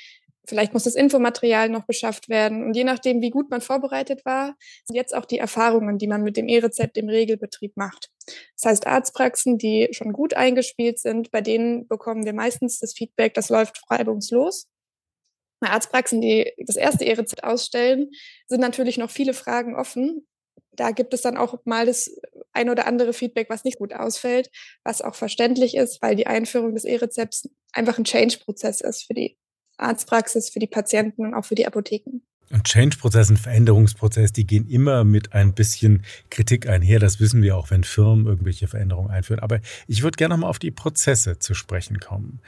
Vielleicht 0.49 0.73
muss 0.73 0.83
das 0.83 0.97
Infomaterial 0.97 1.68
noch 1.68 1.87
beschafft 1.87 2.28
werden. 2.28 2.64
Und 2.64 2.75
je 2.75 2.83
nachdem, 2.83 3.21
wie 3.21 3.30
gut 3.30 3.50
man 3.50 3.61
vorbereitet 3.61 4.25
war, 4.25 4.57
sind 4.85 4.97
jetzt 4.97 5.14
auch 5.14 5.26
die 5.26 5.38
Erfahrungen, 5.38 5.99
die 5.99 6.09
man 6.09 6.25
mit 6.25 6.37
dem 6.37 6.49
E-Rezept 6.49 6.99
im 6.99 7.09
Regelbetrieb 7.09 7.76
macht. 7.76 8.11
Das 8.57 8.68
heißt, 8.71 8.87
Arztpraxen, 8.88 9.59
die 9.59 9.90
schon 9.92 10.12
gut 10.12 10.35
eingespielt 10.35 10.99
sind, 10.99 11.30
bei 11.30 11.40
denen 11.40 11.87
bekommen 11.87 12.25
wir 12.25 12.33
meistens 12.33 12.80
das 12.80 12.95
Feedback, 12.95 13.35
das 13.35 13.49
läuft 13.49 13.80
reibungslos. 13.88 14.72
Bei 15.62 15.71
Arztpraxen, 15.71 16.21
die 16.21 16.52
das 16.59 16.75
erste 16.75 17.04
E-Rezept 17.04 17.45
ausstellen, 17.45 18.11
sind 18.49 18.61
natürlich 18.61 18.99
noch 18.99 19.12
viele 19.12 19.33
Fragen 19.33 19.76
offen. 19.76 20.26
Da 20.73 20.90
gibt 20.90 21.14
es 21.14 21.23
dann 21.23 21.37
auch 21.37 21.64
mal 21.64 21.87
das 21.87 22.11
ein 22.52 22.69
oder 22.69 22.88
andere 22.88 23.12
Feedback, 23.12 23.49
was 23.49 23.62
nicht 23.62 23.78
gut 23.78 23.95
ausfällt, 23.95 24.50
was 24.83 25.02
auch 25.02 25.14
verständlich 25.14 25.76
ist, 25.76 26.02
weil 26.02 26.16
die 26.16 26.26
Einführung 26.26 26.75
des 26.75 26.85
E-Rezepts 26.85 27.49
einfach 27.73 27.97
ein 27.97 28.04
Change-Prozess 28.04 28.81
ist 28.81 29.04
für 29.04 29.14
die 29.14 29.38
Arztpraxis, 29.76 30.50
für 30.50 30.59
die 30.59 30.66
Patienten 30.66 31.26
und 31.26 31.35
auch 31.35 31.45
für 31.45 31.54
die 31.54 31.66
Apotheken. 31.66 32.23
Und 32.50 32.64
Change-Prozess, 32.64 33.31
ein 33.31 33.37
Veränderungsprozess, 33.37 34.33
die 34.33 34.47
gehen 34.47 34.69
immer 34.69 35.04
mit 35.04 35.33
ein 35.33 35.54
bisschen 35.54 36.04
Kritik 36.28 36.69
einher. 36.69 36.99
Das 36.99 37.21
wissen 37.21 37.42
wir 37.42 37.57
auch, 37.57 37.71
wenn 37.71 37.85
Firmen 37.85 38.26
irgendwelche 38.26 38.66
Veränderungen 38.66 39.11
einführen. 39.11 39.40
Aber 39.40 39.61
ich 39.87 40.02
würde 40.02 40.16
gerne 40.16 40.35
noch 40.35 40.40
mal 40.40 40.49
auf 40.49 40.59
die 40.59 40.73
Prozesse 40.73 41.38
zu 41.38 41.54
sprechen 41.54 42.00
kommen. 42.00 42.40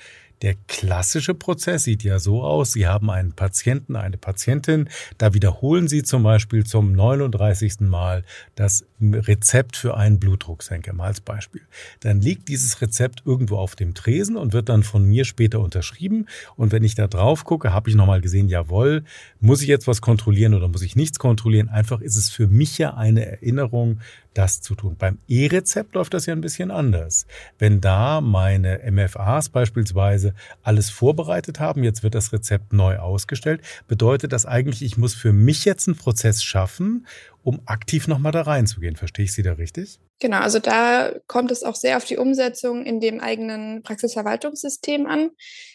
Der 0.44 0.56
klassische 0.68 1.32
Prozess 1.32 1.84
sieht 1.84 2.02
ja 2.02 2.18
so 2.18 2.42
aus, 2.42 2.72
Sie 2.72 2.86
haben 2.86 3.08
einen 3.08 3.32
Patienten, 3.32 3.96
eine 3.96 4.18
Patientin, 4.18 4.90
da 5.16 5.32
wiederholen 5.32 5.88
Sie 5.88 6.02
zum 6.02 6.22
Beispiel 6.22 6.66
zum 6.66 6.92
39. 6.92 7.80
Mal 7.80 8.24
das 8.54 8.84
Rezept 9.00 9.74
für 9.74 9.96
einen 9.96 10.20
Blutdrucksenker, 10.20 10.92
mal 10.92 11.06
als 11.06 11.22
Beispiel. 11.22 11.62
Dann 12.00 12.20
liegt 12.20 12.48
dieses 12.48 12.82
Rezept 12.82 13.22
irgendwo 13.24 13.56
auf 13.56 13.74
dem 13.74 13.94
Tresen 13.94 14.36
und 14.36 14.52
wird 14.52 14.68
dann 14.68 14.82
von 14.82 15.06
mir 15.06 15.24
später 15.24 15.60
unterschrieben. 15.60 16.26
Und 16.56 16.72
wenn 16.72 16.84
ich 16.84 16.94
da 16.94 17.06
drauf 17.06 17.44
gucke, 17.44 17.72
habe 17.72 17.88
ich 17.88 17.96
nochmal 17.96 18.20
gesehen, 18.20 18.48
jawohl, 18.50 19.04
muss 19.40 19.62
ich 19.62 19.68
jetzt 19.68 19.86
was 19.86 20.02
kontrollieren 20.02 20.52
oder 20.52 20.68
muss 20.68 20.82
ich 20.82 20.94
nichts 20.94 21.18
kontrollieren? 21.18 21.70
Einfach 21.70 22.02
ist 22.02 22.16
es 22.16 22.28
für 22.28 22.48
mich 22.48 22.76
ja 22.76 22.92
eine 22.92 23.24
Erinnerung, 23.24 24.00
das 24.34 24.60
zu 24.60 24.74
tun. 24.74 24.96
Beim 24.98 25.18
E-Rezept 25.28 25.94
läuft 25.94 26.14
das 26.14 26.26
ja 26.26 26.34
ein 26.34 26.40
bisschen 26.40 26.70
anders. 26.70 27.26
Wenn 27.58 27.80
da 27.80 28.20
meine 28.20 28.80
MFAs 28.90 29.48
beispielsweise 29.48 30.34
alles 30.62 30.90
vorbereitet 30.90 31.60
haben, 31.60 31.84
jetzt 31.84 32.02
wird 32.02 32.14
das 32.14 32.32
Rezept 32.32 32.72
neu 32.72 32.98
ausgestellt, 32.98 33.62
bedeutet 33.88 34.32
das 34.32 34.46
eigentlich, 34.46 34.82
ich 34.82 34.96
muss 34.96 35.14
für 35.14 35.32
mich 35.32 35.64
jetzt 35.64 35.88
einen 35.88 35.96
Prozess 35.96 36.42
schaffen, 36.42 37.06
um 37.42 37.60
aktiv 37.66 38.08
nochmal 38.08 38.32
da 38.32 38.42
reinzugehen. 38.42 38.96
Verstehe 38.96 39.26
ich 39.26 39.32
Sie 39.32 39.42
da 39.42 39.52
richtig? 39.52 40.00
Genau, 40.20 40.38
also 40.38 40.58
da 40.58 41.12
kommt 41.26 41.50
es 41.50 41.62
auch 41.62 41.74
sehr 41.74 41.96
auf 41.96 42.04
die 42.04 42.16
Umsetzung 42.16 42.84
in 42.84 43.00
dem 43.00 43.20
eigenen 43.20 43.82
Praxisverwaltungssystem 43.82 45.06
an. 45.06 45.30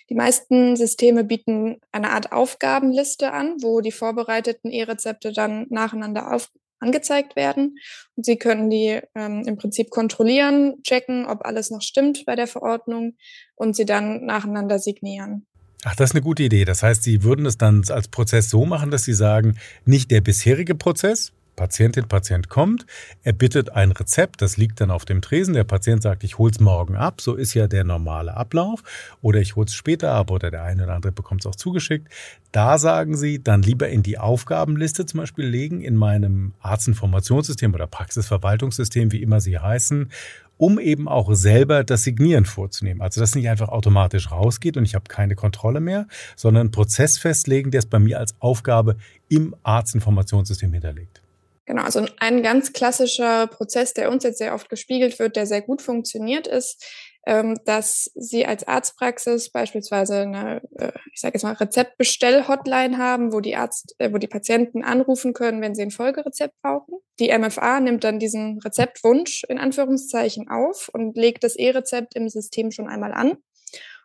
Die 0.09 0.15
meisten 0.15 0.75
Systeme 0.75 1.23
bieten 1.23 1.77
eine 1.91 2.11
Art 2.11 2.31
Aufgabenliste 2.31 3.31
an, 3.31 3.57
wo 3.61 3.81
die 3.81 3.91
vorbereiteten 3.91 4.71
E-Rezepte 4.71 5.33
dann 5.33 5.67
nacheinander 5.69 6.33
auf, 6.33 6.49
angezeigt 6.79 7.35
werden. 7.35 7.77
Und 8.15 8.25
Sie 8.25 8.37
können 8.37 8.69
die 8.69 8.99
ähm, 9.15 9.43
im 9.45 9.57
Prinzip 9.57 9.89
kontrollieren, 9.89 10.81
checken, 10.83 11.25
ob 11.25 11.45
alles 11.45 11.69
noch 11.71 11.81
stimmt 11.81 12.25
bei 12.25 12.35
der 12.35 12.47
Verordnung 12.47 13.15
und 13.55 13.75
sie 13.75 13.85
dann 13.85 14.25
nacheinander 14.25 14.79
signieren. 14.79 15.45
Ach, 15.83 15.95
das 15.95 16.09
ist 16.09 16.15
eine 16.15 16.23
gute 16.23 16.43
Idee. 16.43 16.65
Das 16.65 16.83
heißt, 16.83 17.03
Sie 17.03 17.23
würden 17.23 17.45
es 17.45 17.57
dann 17.57 17.83
als 17.89 18.09
Prozess 18.09 18.49
so 18.49 18.65
machen, 18.65 18.91
dass 18.91 19.03
Sie 19.03 19.13
sagen, 19.13 19.57
nicht 19.85 20.11
der 20.11 20.21
bisherige 20.21 20.75
Prozess, 20.75 21.31
Patientin, 21.59 22.07
Patient 22.07 22.47
kommt, 22.47 22.85
er 23.21 23.33
bittet 23.33 23.71
ein 23.71 23.91
Rezept, 23.91 24.41
das 24.41 24.55
liegt 24.55 24.79
dann 24.79 24.91
auf 24.91 25.03
dem 25.03 25.21
Tresen. 25.21 25.53
Der 25.53 25.65
Patient 25.65 26.01
sagt, 26.01 26.23
ich 26.23 26.37
hol's 26.37 26.61
morgen 26.61 26.95
ab, 26.95 27.19
so 27.19 27.35
ist 27.35 27.53
ja 27.53 27.67
der 27.67 27.83
normale 27.83 28.37
Ablauf. 28.37 28.81
Oder 29.21 29.41
ich 29.41 29.57
hol's 29.57 29.73
später 29.73 30.13
ab 30.13 30.31
oder 30.31 30.51
der 30.51 30.63
eine 30.63 30.85
oder 30.85 30.95
andere 30.95 31.11
bekommt 31.11 31.41
es 31.41 31.47
auch 31.47 31.55
zugeschickt. 31.55 32.07
Da 32.53 32.77
sagen 32.77 33.17
Sie, 33.17 33.43
dann 33.43 33.61
lieber 33.61 33.89
in 33.89 34.03
die 34.03 34.17
Aufgabenliste 34.17 35.05
zum 35.05 35.19
Beispiel 35.19 35.47
legen, 35.47 35.81
in 35.81 35.97
meinem 35.97 36.53
Arztinformationssystem 36.61 37.73
oder 37.73 37.87
Praxisverwaltungssystem, 37.87 39.11
wie 39.11 39.21
immer 39.21 39.41
sie 39.41 39.59
heißen, 39.59 40.09
um 40.55 40.79
eben 40.79 41.09
auch 41.09 41.33
selber 41.33 41.83
das 41.83 42.03
Signieren 42.03 42.45
vorzunehmen. 42.45 43.01
Also 43.01 43.19
dass 43.19 43.35
nicht 43.35 43.49
einfach 43.49 43.67
automatisch 43.67 44.31
rausgeht 44.31 44.77
und 44.77 44.85
ich 44.85 44.95
habe 44.95 45.09
keine 45.09 45.35
Kontrolle 45.35 45.81
mehr, 45.81 46.07
sondern 46.37 46.61
einen 46.61 46.71
Prozess 46.71 47.17
festlegen, 47.17 47.69
der 47.69 47.79
es 47.79 47.85
bei 47.85 47.99
mir 47.99 48.17
als 48.17 48.33
Aufgabe 48.39 48.95
im 49.27 49.53
Arztinformationssystem 49.63 50.71
hinterlegt. 50.71 51.21
Genau, 51.69 51.83
also 51.83 52.03
ein 52.17 52.41
ganz 52.41 52.73
klassischer 52.73 53.45
Prozess, 53.45 53.93
der 53.93 54.09
uns 54.09 54.23
jetzt 54.23 54.39
sehr 54.39 54.55
oft 54.55 54.69
gespiegelt 54.69 55.19
wird, 55.19 55.35
der 55.35 55.45
sehr 55.45 55.61
gut 55.61 55.83
funktioniert, 55.83 56.47
ist, 56.47 56.83
ähm, 57.27 57.59
dass 57.63 58.09
Sie 58.15 58.43
als 58.47 58.67
Arztpraxis 58.67 59.51
beispielsweise 59.51 60.21
eine, 60.21 60.63
äh, 60.79 60.91
ich 61.13 61.21
sage 61.21 61.35
jetzt 61.35 61.43
mal, 61.43 61.53
Rezeptbestell-Hotline 61.53 62.97
haben, 62.97 63.31
wo 63.33 63.39
die 63.39 63.55
Arzt, 63.55 63.93
äh, 63.99 64.11
wo 64.11 64.17
die 64.17 64.27
Patienten 64.27 64.83
anrufen 64.83 65.33
können, 65.33 65.61
wenn 65.61 65.75
sie 65.75 65.83
ein 65.83 65.91
Folgerezept 65.91 66.55
brauchen. 66.63 66.95
Die 67.19 67.29
MFA 67.29 67.79
nimmt 67.81 68.03
dann 68.03 68.17
diesen 68.17 68.57
Rezeptwunsch 68.65 69.43
in 69.47 69.59
Anführungszeichen 69.59 70.49
auf 70.49 70.89
und 70.91 71.15
legt 71.17 71.43
das 71.43 71.55
E-Rezept 71.55 72.15
im 72.15 72.29
System 72.29 72.71
schon 72.71 72.87
einmal 72.87 73.13
an 73.13 73.37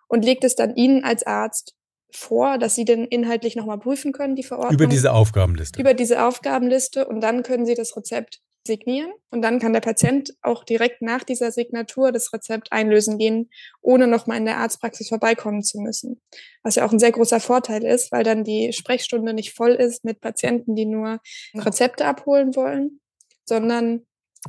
und 0.06 0.22
legt 0.22 0.44
es 0.44 0.54
dann 0.54 0.76
Ihnen 0.76 1.02
als 1.02 1.26
Arzt 1.26 1.74
vor, 2.14 2.58
dass 2.58 2.74
Sie 2.74 2.84
denn 2.84 3.04
inhaltlich 3.04 3.56
nochmal 3.56 3.78
prüfen 3.78 4.12
können, 4.12 4.36
die 4.36 4.42
Verordnung. 4.42 4.74
Über 4.74 4.86
diese 4.86 5.12
Aufgabenliste. 5.12 5.80
Über 5.80 5.94
diese 5.94 6.24
Aufgabenliste 6.24 7.06
und 7.06 7.20
dann 7.20 7.42
können 7.42 7.66
Sie 7.66 7.74
das 7.74 7.96
Rezept 7.96 8.40
signieren 8.66 9.12
und 9.30 9.42
dann 9.42 9.58
kann 9.58 9.74
der 9.74 9.80
Patient 9.80 10.34
auch 10.40 10.64
direkt 10.64 11.02
nach 11.02 11.22
dieser 11.22 11.52
Signatur 11.52 12.12
das 12.12 12.32
Rezept 12.32 12.72
einlösen 12.72 13.18
gehen, 13.18 13.50
ohne 13.82 14.06
nochmal 14.06 14.38
in 14.38 14.46
der 14.46 14.56
Arztpraxis 14.56 15.08
vorbeikommen 15.08 15.62
zu 15.62 15.80
müssen. 15.80 16.22
Was 16.62 16.76
ja 16.76 16.86
auch 16.86 16.92
ein 16.92 16.98
sehr 16.98 17.12
großer 17.12 17.40
Vorteil 17.40 17.84
ist, 17.84 18.10
weil 18.10 18.24
dann 18.24 18.42
die 18.42 18.72
Sprechstunde 18.72 19.34
nicht 19.34 19.52
voll 19.52 19.72
ist 19.72 20.04
mit 20.04 20.20
Patienten, 20.20 20.74
die 20.74 20.86
nur 20.86 21.20
Rezepte 21.54 22.06
abholen 22.06 22.56
wollen, 22.56 23.00
sondern 23.44 24.06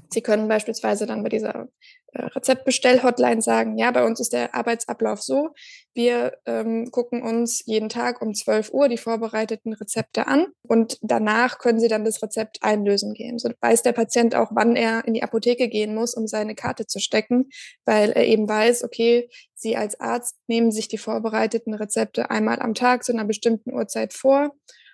Sie 0.10 0.22
können 0.22 0.48
beispielsweise 0.48 1.06
dann 1.06 1.24
bei 1.24 1.30
dieser 1.30 1.68
äh, 2.14 2.26
Rezeptbestell-Hotline 2.26 3.42
sagen, 3.42 3.78
ja, 3.78 3.92
bei 3.92 4.06
uns 4.06 4.20
ist 4.20 4.34
der 4.34 4.54
Arbeitsablauf 4.54 5.22
so, 5.22 5.50
wir 5.94 6.38
ähm, 6.46 6.90
gucken 6.92 7.22
uns 7.22 7.62
jeden 7.66 7.90
Tag 7.90 8.22
um 8.22 8.34
12 8.34 8.74
Uhr 8.74 8.90
die 8.90 8.98
vorbereiteten 8.98 9.74
Rezepte 9.74 10.28
an 10.28 10.48
und 10.64 10.98
danach 11.02 11.60
können 11.60 11.80
Sie 11.80 11.88
dann 11.88 12.06
das 12.06 12.22
Rezept 12.22 12.60
einlösen 12.62 13.14
gehen. 13.14 13.40
So 13.40 13.50
weiß 13.62 13.84
der 13.84 13.94
Patient 13.94 14.36
auch, 14.36 14.52
wann 14.52 14.76
er 14.76 15.06
in 15.06 15.14
die 15.14 15.24
Apotheke 15.24 15.70
gehen 15.70 15.96
muss, 15.96 16.14
um 16.14 16.28
seine 16.28 16.56
Karte 16.56 16.88
zu 16.88 17.00
stecken, 17.00 17.50
weil 17.86 18.12
er 18.12 18.26
eben 18.26 18.48
weiß, 18.48 18.84
okay, 18.84 19.30
Sie 19.54 19.78
als 19.78 20.00
Arzt 20.00 20.36
nehmen 20.48 20.72
sich 20.72 20.88
die 20.88 20.98
vorbereiteten 20.98 21.74
Rezepte 21.74 22.30
einmal 22.30 22.60
am 22.60 22.74
Tag 22.74 23.04
zu 23.04 23.14
einer 23.14 23.26
bestimmten 23.26 23.74
Uhrzeit 23.74 24.14
vor 24.14 24.52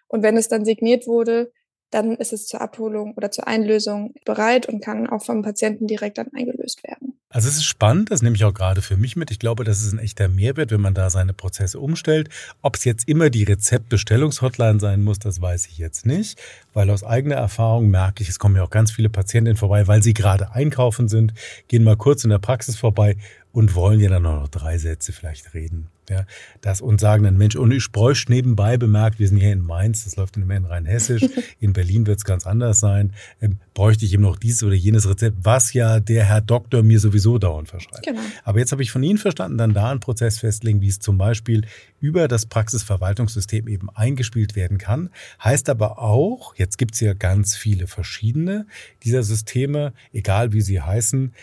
und 0.08 0.24
wenn 0.24 0.38
es 0.38 0.50
dann 0.50 0.66
signiert 0.66 1.08
wurde, 1.08 1.52
dann 1.92 2.16
ist 2.16 2.34
es 2.34 2.48
zur 2.48 2.62
Abholung 2.62 3.14
oder 3.16 3.32
zur 3.32 3.48
Einlösung 3.48 4.14
bereit 4.26 4.68
und 4.68 4.84
kann 4.84 5.08
auch 5.08 5.24
vom 5.24 5.42
Patienten 5.42 5.88
direkt 5.88 6.18
dann 6.18 6.34
eingelöst 6.34 6.84
werden. 6.84 7.14
Also 7.34 7.48
es 7.48 7.56
ist 7.56 7.64
spannend, 7.64 8.12
das 8.12 8.22
nehme 8.22 8.36
ich 8.36 8.44
auch 8.44 8.54
gerade 8.54 8.82
für 8.82 8.98
mich 8.98 9.16
mit. 9.16 9.32
Ich 9.32 9.40
glaube, 9.40 9.64
das 9.64 9.82
ist 9.82 9.94
ein 9.94 10.00
echter 10.00 10.28
Mehrwert, 10.28 10.72
wenn 10.72 10.82
man 10.82 10.94
da 10.94 11.10
seine 11.10 11.34
Prozesse 11.34 11.80
umstellt. 11.80 12.30
Ob 12.62 12.76
es 12.76 12.84
jetzt 12.84 13.08
immer 13.08 13.30
die 13.30 13.44
Rezeptbestellungshotline 13.44 14.82
sein 14.82 15.02
muss, 15.02 15.18
das 15.18 15.42
weiß 15.42 15.68
ich 15.68 15.78
jetzt 15.78 16.06
nicht, 16.06 16.38
weil 16.74 16.90
aus 16.90 17.06
eigener 17.06 17.36
Erfahrung 17.36 17.90
merke 17.90 18.22
ich, 18.22 18.28
es 18.28 18.38
kommen 18.38 18.58
ja 18.58 18.64
auch 18.64 18.70
ganz 18.70 18.92
viele 18.92 19.10
Patientinnen 19.10 19.56
vorbei, 19.56 19.88
weil 19.88 20.04
sie 20.04 20.14
gerade 20.14 20.52
einkaufen 20.52 21.08
sind, 21.08 21.34
gehen 21.70 21.86
mal 21.86 21.96
kurz 21.96 22.26
in 22.26 22.32
der 22.32 22.40
Praxis 22.40 22.76
vorbei 22.76 23.16
und 23.52 23.76
wollen 23.76 24.00
ja 24.00 24.10
dann 24.10 24.24
noch 24.24 24.48
drei 24.48 24.78
Sätze 24.78 25.12
vielleicht 25.12 25.54
reden. 25.54 25.88
Ja, 26.10 26.26
das 26.60 26.82
und 26.82 27.00
sagen 27.00 27.24
dann, 27.24 27.38
Mensch, 27.38 27.56
und 27.56 27.72
ich 27.72 27.90
bräuchte 27.92 28.34
nebenbei 28.34 28.76
bemerkt, 28.76 29.20
wir 29.20 29.28
sind 29.30 29.38
hier 29.38 29.54
in 29.54 29.62
Mainz, 29.62 30.04
das 30.04 30.18
läuft 30.18 30.36
immer 30.36 30.56
in 30.56 30.66
Rhein-Hessisch, 30.66 31.24
in 31.60 31.72
Berlin 31.72 32.06
wird 32.06 32.18
es 32.18 32.26
ganz 32.26 32.46
anders 32.46 32.82
sein, 32.82 33.14
ähm, 33.40 33.60
bräuchte 33.74 34.04
ich 34.04 34.14
eben 34.14 34.24
noch 34.24 34.36
dieses 34.36 34.64
oder 34.64 34.74
jenes 34.74 35.08
Rezept, 35.08 35.38
was 35.44 35.72
ja 35.72 36.02
der 36.02 36.26
Herr 36.26 36.42
Doktor 36.42 36.84
mir 36.84 37.00
sowieso 37.00 37.38
dauernd 37.38 37.70
verschreibt. 37.70 38.06
Genau. 38.06 38.20
Aber 38.44 38.60
jetzt 38.60 38.74
habe 38.74 38.84
ich 38.84 38.92
von 38.92 39.04
Ihnen 39.04 39.20
verstanden, 39.20 39.58
dann 39.58 39.74
da 39.74 39.92
einen 39.92 40.02
Prozess 40.02 40.40
festlegen, 40.40 40.82
wie 40.82 40.90
es 40.90 41.00
zum 41.00 41.18
Beispiel 41.18 41.66
über 42.02 42.28
das 42.28 42.46
Praxisverwaltungssystem 42.46 43.70
eben 43.70 43.90
eingespielt 43.92 44.58
werden 44.58 44.80
kann. 44.80 45.12
Heißt 45.42 45.70
aber 45.70 46.00
auch, 46.00 46.56
jetzt 46.56 46.78
gibt 46.78 46.96
es 46.96 47.00
ja 47.00 47.14
ganz 47.14 47.56
viele 47.56 47.88
verschiedene 47.88 48.66
dieser 49.04 49.24
Systeme, 49.24 49.94
egal 50.12 50.52
wie 50.52 50.62
sie 50.62 50.82
heißen, 50.82 51.34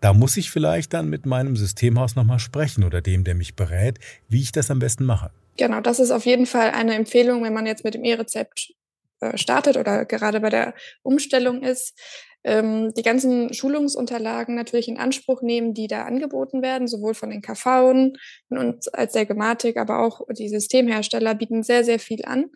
da 0.00 0.12
muss 0.12 0.36
ich 0.36 0.50
vielleicht 0.50 0.94
dann 0.94 1.08
mit 1.08 1.26
meinem 1.26 1.56
Systemhaus 1.56 2.16
nochmal 2.16 2.38
sprechen 2.38 2.84
oder 2.84 3.00
dem, 3.00 3.24
der 3.24 3.34
mich 3.34 3.54
berät, 3.54 3.98
wie 4.28 4.40
ich 4.40 4.52
das 4.52 4.70
am 4.70 4.78
besten 4.78 5.04
mache. 5.04 5.30
Genau, 5.56 5.80
das 5.80 6.00
ist 6.00 6.10
auf 6.10 6.24
jeden 6.24 6.46
Fall 6.46 6.70
eine 6.70 6.94
Empfehlung, 6.94 7.42
wenn 7.42 7.52
man 7.52 7.66
jetzt 7.66 7.84
mit 7.84 7.94
dem 7.94 8.04
E-Rezept 8.04 8.72
äh, 9.20 9.36
startet 9.36 9.76
oder 9.76 10.06
gerade 10.06 10.40
bei 10.40 10.48
der 10.48 10.74
Umstellung 11.02 11.62
ist, 11.62 11.98
ähm, 12.42 12.94
die 12.94 13.02
ganzen 13.02 13.52
Schulungsunterlagen 13.52 14.54
natürlich 14.54 14.88
in 14.88 14.98
Anspruch 14.98 15.42
nehmen, 15.42 15.74
die 15.74 15.88
da 15.88 16.04
angeboten 16.04 16.62
werden, 16.62 16.88
sowohl 16.88 17.12
von 17.12 17.28
den 17.28 17.42
KV 17.42 17.90
und 18.48 18.94
als 18.94 19.12
der 19.12 19.26
Gematik, 19.26 19.76
aber 19.76 19.98
auch 20.00 20.22
die 20.30 20.48
Systemhersteller 20.48 21.34
bieten 21.34 21.62
sehr, 21.62 21.84
sehr 21.84 21.98
viel 21.98 22.24
an, 22.24 22.46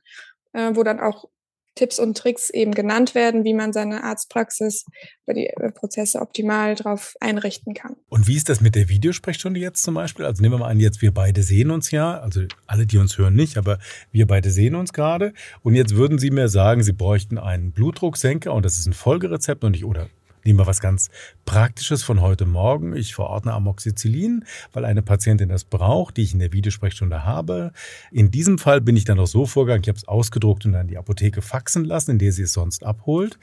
äh, 0.55 0.71
wo 0.75 0.83
dann 0.83 1.01
auch 1.01 1.29
Tipps 1.75 1.99
und 1.99 2.17
Tricks 2.17 2.51
eben 2.51 2.73
genannt 2.73 3.15
werden, 3.15 3.45
wie 3.45 3.55
man 3.55 3.73
seine 3.73 4.05
Arztpraxis 4.05 4.85
oder 5.27 5.35
die 5.35 5.47
äh, 5.47 5.73
Prozesse 5.73 6.21
optimal 6.21 6.75
darauf 6.75 7.15
einrichten 7.21 7.75
kann. 7.75 7.97
Und 8.09 8.29
wie 8.29 8.37
ist 8.37 8.49
das 8.49 8.61
mit 8.61 8.75
der 8.75 8.89
Videosprechstunde 8.89 9.61
jetzt 9.61 9.83
zum 9.83 9.95
Beispiel? 9.95 10.25
Also 10.25 10.43
nehmen 10.43 10.55
wir 10.55 10.59
mal 10.59 10.71
an, 10.71 10.81
jetzt 10.81 11.03
wir 11.03 11.13
beide 11.13 11.43
sehen 11.43 11.71
uns 11.71 11.91
ja, 11.91 12.21
also 12.21 12.43
alle, 12.67 12.87
die 12.87 12.99
uns 12.99 13.19
hören, 13.19 13.35
nicht, 13.35 13.57
aber 13.57 13.79
wir 14.13 14.27
beide 14.27 14.51
sehen 14.51 14.75
uns 14.75 14.93
gerade. 14.93 15.33
Und 15.63 15.75
jetzt 15.75 15.97
würden 15.97 16.19
Sie 16.19 16.31
mir 16.31 16.49
sagen, 16.49 16.83
Sie 16.83 16.93
bräuchten 16.93 17.39
einen 17.39 17.73
Blutdrucksenker 17.73 18.53
und 18.53 18.65
das 18.65 18.79
ist 18.79 18.87
ein 18.87 18.93
Folgerezept 18.93 19.65
und 19.65 19.73
nicht, 19.73 19.85
oder 19.85 20.09
Nehmen 20.45 20.59
wir 20.59 20.67
was 20.67 20.81
ganz 20.81 21.09
Praktisches 21.47 22.03
von 22.03 22.21
heute 22.21 22.45
Morgen. 22.45 22.95
Ich 22.95 23.15
verordne 23.15 23.55
Amoxicillin, 23.55 24.45
weil 24.75 24.85
eine 24.85 25.01
Patientin 25.01 25.49
das 25.49 25.65
braucht, 25.65 26.19
die 26.19 26.23
ich 26.23 26.35
in 26.35 26.39
der 26.39 26.53
Videosprechstunde 26.53 27.25
habe. 27.25 27.73
In 28.13 28.31
diesem 28.31 28.59
Fall 28.59 28.83
bin 28.83 28.95
ich 28.95 29.05
dann 29.05 29.19
auch 29.19 29.27
so 29.27 29.47
vorgegangen, 29.47 29.83
ich 29.83 29.89
habe 29.89 29.97
es 29.97 30.07
ausgedruckt 30.07 30.67
und 30.67 30.73
dann 30.73 30.87
die 30.87 30.99
Apotheke 30.99 31.41
faxen 31.41 31.87
lassen, 31.87 32.13
in 32.13 32.19
der 32.19 32.33
sie 32.33 32.43
es 32.43 32.53
sonst 32.53 32.85
abholt. 32.85 33.39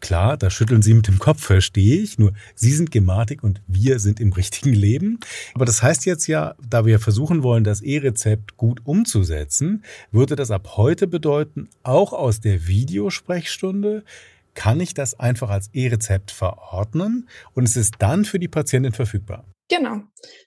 Klar, 0.00 0.36
da 0.36 0.50
schütteln 0.50 0.82
Sie 0.82 0.92
mit 0.94 1.08
dem 1.08 1.18
Kopf, 1.18 1.42
verstehe 1.42 2.00
ich. 2.00 2.18
Nur 2.18 2.32
Sie 2.54 2.72
sind 2.72 2.90
Gematik 2.90 3.42
und 3.42 3.62
wir 3.66 3.98
sind 3.98 4.20
im 4.20 4.32
richtigen 4.34 4.72
Leben. 4.72 5.20
Aber 5.54 5.64
das 5.64 5.82
heißt 5.82 6.06
jetzt 6.06 6.26
ja, 6.26 6.54
da 6.68 6.86
wir 6.86 7.00
versuchen 7.00 7.42
wollen, 7.42 7.64
das 7.64 7.80
E-Rezept 7.80 8.56
gut 8.56 8.80
umzusetzen, 8.84 9.84
würde 10.10 10.36
das 10.36 10.50
ab 10.50 10.76
heute 10.76 11.06
bedeuten, 11.06 11.68
auch 11.82 12.12
aus 12.12 12.40
der 12.40 12.66
Videosprechstunde 12.66 14.04
kann 14.56 14.80
ich 14.80 14.94
das 14.94 15.18
einfach 15.20 15.50
als 15.50 15.68
E-Rezept 15.72 16.32
verordnen 16.32 17.28
und 17.54 17.62
es 17.64 17.76
ist 17.76 17.94
dann 18.00 18.24
für 18.24 18.40
die 18.40 18.48
Patientin 18.48 18.92
verfügbar. 18.92 19.44
Genau. 19.68 20.00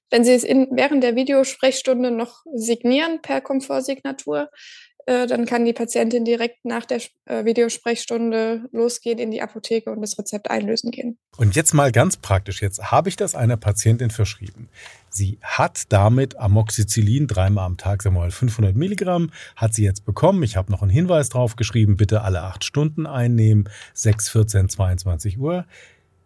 Wenn 0.10 0.24
Sie 0.26 0.34
es 0.34 0.44
in, 0.44 0.68
während 0.72 1.04
der 1.04 1.16
Videosprechstunde 1.16 2.12
noch 2.12 2.44
signieren 2.54 3.22
per 3.22 3.40
Komfortsignatur, 3.40 4.50
dann 5.28 5.46
kann 5.46 5.66
die 5.66 5.74
Patientin 5.74 6.24
direkt 6.24 6.64
nach 6.66 6.86
der 6.86 7.02
äh, 7.26 7.44
Videosprechstunde 7.44 8.70
losgehen 8.72 9.18
in 9.18 9.32
die 9.32 9.42
Apotheke 9.42 9.90
und 9.90 10.02
das 10.02 10.20
Rezept 10.20 10.52
einlösen 10.52 10.92
gehen. 10.92 11.18
Und 11.38 11.56
jetzt 11.56 11.74
mal 11.74 11.92
ganz 11.92 12.18
praktisch. 12.18 12.62
Jetzt 12.62 12.92
habe 12.92 13.10
ich 13.10 13.16
das 13.16 13.34
einer 13.34 13.58
Patientin 13.58 14.12
verschrieben. 14.12 14.70
Sie 15.10 15.40
hat 15.42 15.84
damit 15.90 16.38
Amoxicillin 16.38 17.26
dreimal 17.26 17.66
am 17.66 17.78
Tag, 17.78 18.04
sagen 18.04 18.16
wir 18.16 18.20
mal 18.22 18.32
500 18.32 18.76
Milligramm, 18.76 19.32
hat 19.56 19.74
sie 19.74 19.84
jetzt 19.84 20.06
bekommen. 20.06 20.44
Ich 20.44 20.56
habe 20.56 20.72
noch 20.72 20.84
einen 20.84 20.92
Hinweis 20.92 21.30
drauf 21.30 21.56
geschrieben, 21.56 21.98
bitte 21.98 22.22
alle 22.22 22.44
acht 22.44 22.64
Stunden 22.64 23.08
einnehmen, 23.08 23.68
6, 23.96 24.30
14, 24.30 24.70
22 24.70 25.40
Uhr. 25.40 25.66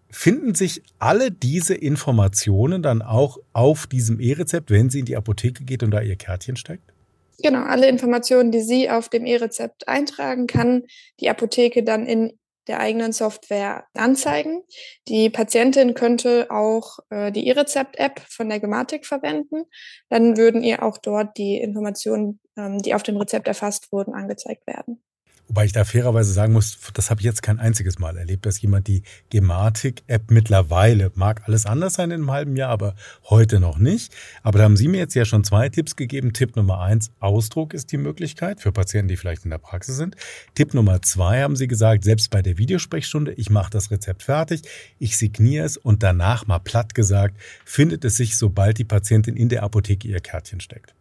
Finden 0.10 0.54
sich 0.56 0.84
alle 1.00 1.32
diese 1.32 1.74
Informationen 1.74 2.84
dann 2.84 3.02
auch 3.02 3.40
auf 3.54 3.88
diesem 3.88 4.20
E-Rezept, 4.20 4.70
wenn 4.70 4.90
sie 4.90 5.00
in 5.00 5.06
die 5.06 5.16
Apotheke 5.16 5.64
geht 5.64 5.84
und 5.84 5.92
da 5.92 6.02
ihr 6.02 6.18
Kärtchen 6.18 6.56
steckt? 6.56 6.93
Genau, 7.40 7.64
alle 7.64 7.88
Informationen, 7.88 8.52
die 8.52 8.62
Sie 8.62 8.90
auf 8.90 9.10
dem 9.10 9.26
E-Rezept 9.26 9.88
eintragen, 9.88 10.48
kann 10.48 10.84
die 11.20 11.30
Apotheke 11.30 11.84
dann 11.84 12.06
in 12.06 12.38
der 12.68 12.80
eigenen 12.80 13.12
Software 13.12 13.86
anzeigen. 13.94 14.64
Die 15.08 15.30
Patientin 15.30 15.94
könnte 15.94 16.48
auch 16.50 17.00
äh, 17.10 17.32
die 17.32 17.48
E-Rezept-App 17.48 18.22
von 18.30 18.50
der 18.50 18.60
Gematik 18.60 19.06
verwenden. 19.06 19.66
Dann 20.10 20.38
würden 20.38 20.64
ihr 20.64 20.84
auch 20.84 20.98
dort 20.98 21.38
die 21.38 21.58
Informationen, 21.58 22.40
ähm, 22.58 22.82
die 22.82 22.94
auf 22.94 23.04
dem 23.04 23.18
Rezept 23.18 23.48
erfasst 23.48 23.92
wurden, 23.92 24.14
angezeigt 24.14 24.66
werden. 24.66 25.04
Wobei 25.48 25.66
ich 25.66 25.74
da 25.74 25.84
fairerweise 25.84 26.32
sagen 26.32 26.54
muss, 26.54 26.78
das 26.94 27.10
habe 27.10 27.20
ich 27.22 27.26
jetzt 27.26 27.44
kein 27.44 27.60
einziges 27.60 28.00
Mal 28.00 28.18
erlebt, 28.18 28.46
dass 28.46 28.62
jemand 28.62 28.88
die 28.88 29.04
Gematik-App 29.30 30.32
mittlerweile, 30.32 31.12
mag 31.16 31.44
alles 31.46 31.66
anders 31.66 31.96
sein 31.96 32.12
in 32.12 32.22
einem 32.22 32.32
halben 32.32 32.56
Jahr, 32.56 32.70
aber 32.70 32.96
heute 33.30 33.60
noch 33.60 33.78
nicht. 33.78 34.14
Aber 34.42 34.58
da 34.58 34.64
haben 34.64 34.78
Sie 34.78 34.88
mir 34.88 35.00
jetzt 35.00 35.16
ja 35.16 35.26
schon 35.26 35.44
zwei 35.44 35.70
Tipps 35.70 35.96
gegeben. 35.96 36.34
Tipp 36.34 36.56
Nummer 36.56 36.80
eins, 36.80 37.12
Ausdruck 37.20 37.74
ist 37.74 37.92
die 37.92 37.98
Möglichkeit 37.98 38.62
für 38.62 38.72
Patienten, 38.72 39.10
die 39.10 39.18
vielleicht 39.18 39.44
in 39.44 39.52
der 39.52 39.58
Praxis 39.58 39.98
sind. 39.98 40.16
Tipp 40.56 40.74
Nummer 40.74 41.02
zwei 41.02 41.42
haben 41.42 41.56
Sie 41.56 41.68
gesagt, 41.68 42.04
selbst 42.04 42.30
bei 42.30 42.42
der 42.42 42.58
Videosprechstunde, 42.58 43.34
ich 43.34 43.50
mache 43.50 43.70
das 43.70 43.92
Rezept 43.92 44.24
fertig, 44.24 44.62
ich 44.98 45.18
signiere 45.18 45.66
es 45.66 45.78
und 45.78 46.04
danach 46.04 46.48
mal 46.48 46.60
platt 46.60 46.96
gesagt, 46.96 47.38
findet 47.66 48.06
es 48.06 48.16
sich, 48.16 48.38
sobald 48.38 48.78
die 48.78 48.86
Patientin 48.86 49.36
in 49.36 49.50
der 49.50 49.64
Apotheke 49.64 50.08
ihr 50.08 50.20
Kärtchen 50.20 50.62
steckt. 50.62 50.96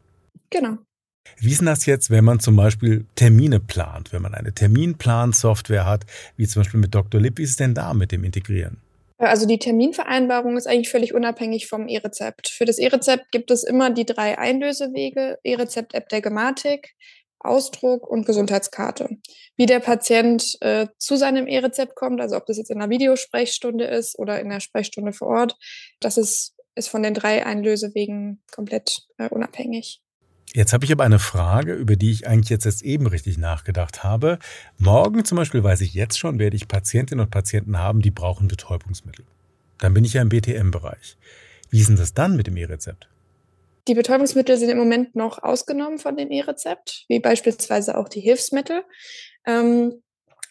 Genau. 0.50 0.78
Wie 1.38 1.50
ist 1.50 1.60
denn 1.60 1.66
das 1.66 1.86
jetzt, 1.86 2.10
wenn 2.10 2.24
man 2.24 2.40
zum 2.40 2.56
Beispiel 2.56 3.06
Termine 3.14 3.60
plant, 3.60 4.12
wenn 4.12 4.22
man 4.22 4.34
eine 4.34 4.52
Terminplansoftware 4.52 5.86
hat, 5.86 6.04
wie 6.36 6.46
zum 6.46 6.62
Beispiel 6.62 6.80
mit 6.80 6.94
Dr. 6.94 7.20
Lip, 7.20 7.38
wie 7.38 7.42
ist 7.42 7.50
es 7.50 7.56
denn 7.56 7.74
da 7.74 7.94
mit 7.94 8.12
dem 8.12 8.24
Integrieren? 8.24 8.80
Also 9.18 9.46
die 9.46 9.58
Terminvereinbarung 9.58 10.56
ist 10.56 10.66
eigentlich 10.66 10.90
völlig 10.90 11.14
unabhängig 11.14 11.68
vom 11.68 11.86
E-Rezept. 11.86 12.48
Für 12.48 12.64
das 12.64 12.78
E-Rezept 12.78 13.30
gibt 13.30 13.52
es 13.52 13.62
immer 13.62 13.90
die 13.90 14.04
drei 14.04 14.36
Einlösewege, 14.36 15.38
E-Rezept-App 15.44 16.08
der 16.08 16.20
Gematik, 16.20 16.94
Ausdruck 17.38 18.08
und 18.08 18.26
Gesundheitskarte. 18.26 19.08
Wie 19.56 19.66
der 19.66 19.80
Patient 19.80 20.56
äh, 20.60 20.88
zu 20.98 21.16
seinem 21.16 21.46
E-Rezept 21.46 21.94
kommt, 21.94 22.20
also 22.20 22.36
ob 22.36 22.46
das 22.46 22.56
jetzt 22.56 22.70
in 22.70 22.80
einer 22.80 22.90
Videosprechstunde 22.90 23.84
ist 23.84 24.18
oder 24.18 24.40
in 24.40 24.48
der 24.48 24.60
Sprechstunde 24.60 25.12
vor 25.12 25.28
Ort, 25.28 25.56
das 26.00 26.18
ist, 26.18 26.56
ist 26.74 26.88
von 26.88 27.02
den 27.02 27.14
drei 27.14 27.46
Einlösewegen 27.46 28.42
komplett 28.50 29.02
äh, 29.18 29.28
unabhängig. 29.28 30.00
Jetzt 30.54 30.74
habe 30.74 30.84
ich 30.84 30.92
aber 30.92 31.04
eine 31.04 31.18
Frage, 31.18 31.72
über 31.72 31.96
die 31.96 32.10
ich 32.10 32.26
eigentlich 32.26 32.50
jetzt 32.50 32.66
erst 32.66 32.82
eben 32.82 33.06
richtig 33.06 33.38
nachgedacht 33.38 34.04
habe. 34.04 34.38
Morgen 34.76 35.24
zum 35.24 35.36
Beispiel 35.36 35.64
weiß 35.64 35.80
ich 35.80 35.94
jetzt 35.94 36.18
schon, 36.18 36.38
werde 36.38 36.56
ich 36.56 36.68
Patientinnen 36.68 37.24
und 37.24 37.30
Patienten 37.30 37.78
haben, 37.78 38.02
die 38.02 38.10
brauchen 38.10 38.48
Betäubungsmittel. 38.48 39.24
Dann 39.78 39.94
bin 39.94 40.04
ich 40.04 40.12
ja 40.12 40.20
im 40.20 40.28
BTM-Bereich. 40.28 41.16
Wie 41.70 41.80
ist 41.80 41.88
denn 41.88 41.96
das 41.96 42.12
dann 42.12 42.36
mit 42.36 42.46
dem 42.46 42.56
E-Rezept? 42.58 43.08
Die 43.88 43.94
Betäubungsmittel 43.94 44.58
sind 44.58 44.68
im 44.68 44.78
Moment 44.78 45.16
noch 45.16 45.42
ausgenommen 45.42 45.98
von 45.98 46.16
dem 46.16 46.30
E-Rezept, 46.30 47.06
wie 47.08 47.18
beispielsweise 47.18 47.96
auch 47.96 48.08
die 48.08 48.20
Hilfsmittel. 48.20 48.84
Ähm, 49.46 50.02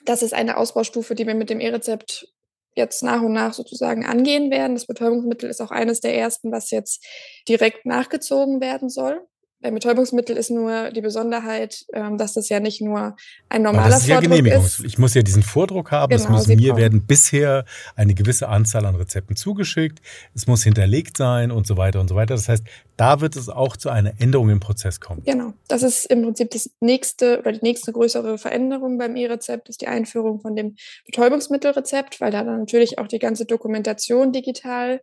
das 0.04 0.24
ist 0.24 0.34
eine 0.34 0.58
Ausbaustufe, 0.58 1.14
die 1.14 1.28
wir 1.28 1.36
mit 1.36 1.52
dem 1.52 1.60
E-Rezept 1.60 2.28
jetzt 2.76 3.04
nach 3.04 3.22
und 3.22 3.34
nach 3.34 3.54
sozusagen 3.54 4.06
angehen 4.06 4.50
werden. 4.50 4.76
Das 4.76 4.88
Betäubungsmittel 4.88 5.50
ist 5.50 5.62
auch 5.62 5.72
eines 5.72 6.02
der 6.02 6.18
ersten, 6.18 6.52
was 6.52 6.72
jetzt 6.72 7.06
direkt 7.48 7.86
nachgezogen 7.86 8.62
werden 8.62 8.90
soll. 8.90 9.22
Beim 9.62 9.76
Betäubungsmittel 9.76 10.38
ist 10.38 10.50
nur 10.50 10.90
die 10.90 11.02
Besonderheit, 11.02 11.86
ähm, 11.94 12.18
dass 12.18 12.34
das 12.34 12.50
ja 12.50 12.60
nicht 12.60 12.82
nur 12.82 13.16
ein 13.48 13.62
normaler 13.62 13.90
das 13.90 14.02
ist 14.02 14.08
ja 14.08 14.22
Vordruck 14.22 14.48
ist. 14.48 14.84
Ich 14.84 14.98
muss 14.98 15.14
ja 15.14 15.22
diesen 15.22 15.44
Vordruck 15.44 15.92
haben. 15.92 16.10
Genau, 16.10 16.24
es 16.24 16.30
muss 16.30 16.48
mir 16.48 16.76
werden 16.76 17.06
bisher 17.06 17.66
eine 17.96 18.16
gewisse 18.16 18.48
Anzahl 18.50 18.86
an 18.86 18.96
Rezepten 18.96 19.36
zugeschickt. 19.36 20.02
Es 20.34 20.48
muss 20.48 20.64
hinterlegt 20.64 21.16
sein 21.18 21.52
und 21.52 21.68
so 21.68 21.78
weiter 21.78 22.00
und 22.00 22.08
so 22.08 22.16
weiter. 22.16 22.34
Das 22.34 22.50
heißt, 22.50 22.64
da 22.98 23.22
wird 23.22 23.36
es 23.36 23.50
auch 23.50 23.78
zu 23.78 23.90
einer 23.90 24.14
Änderung 24.20 24.50
im 24.50 24.60
Prozess 24.60 25.00
kommen. 25.00 25.24
Genau. 25.26 25.54
Das 25.68 25.84
ist 25.84 26.06
im 26.06 26.24
Prinzip 26.24 26.52
das 26.52 26.70
nächste 26.80 27.40
oder 27.40 27.52
die 27.52 27.62
nächste 27.62 27.92
größere 27.92 28.38
Veränderung 28.38 28.98
beim 28.98 29.16
E-Rezept 29.16 29.70
ist 29.70 29.82
die 29.82 29.88
Einführung 29.88 30.40
von 30.40 30.56
dem 30.56 30.76
Betäubungsmittelrezept, 31.06 32.20
weil 32.20 32.32
da 32.32 32.44
dann 32.44 32.60
natürlich 32.60 33.00
auch 33.00 33.08
die 33.08 33.20
ganze 33.20 33.46
Dokumentation 33.46 34.32
digital 34.32 35.02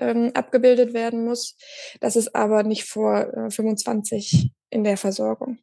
ähm, 0.00 0.30
abgebildet 0.34 0.94
werden 0.94 1.24
muss. 1.24 1.56
Das 2.00 2.16
ist 2.16 2.34
aber 2.34 2.62
nicht 2.62 2.84
vor 2.84 3.32
äh, 3.32 3.50
25 3.50 4.50
in 4.70 4.84
der 4.84 4.96
Versorgung. 4.96 5.58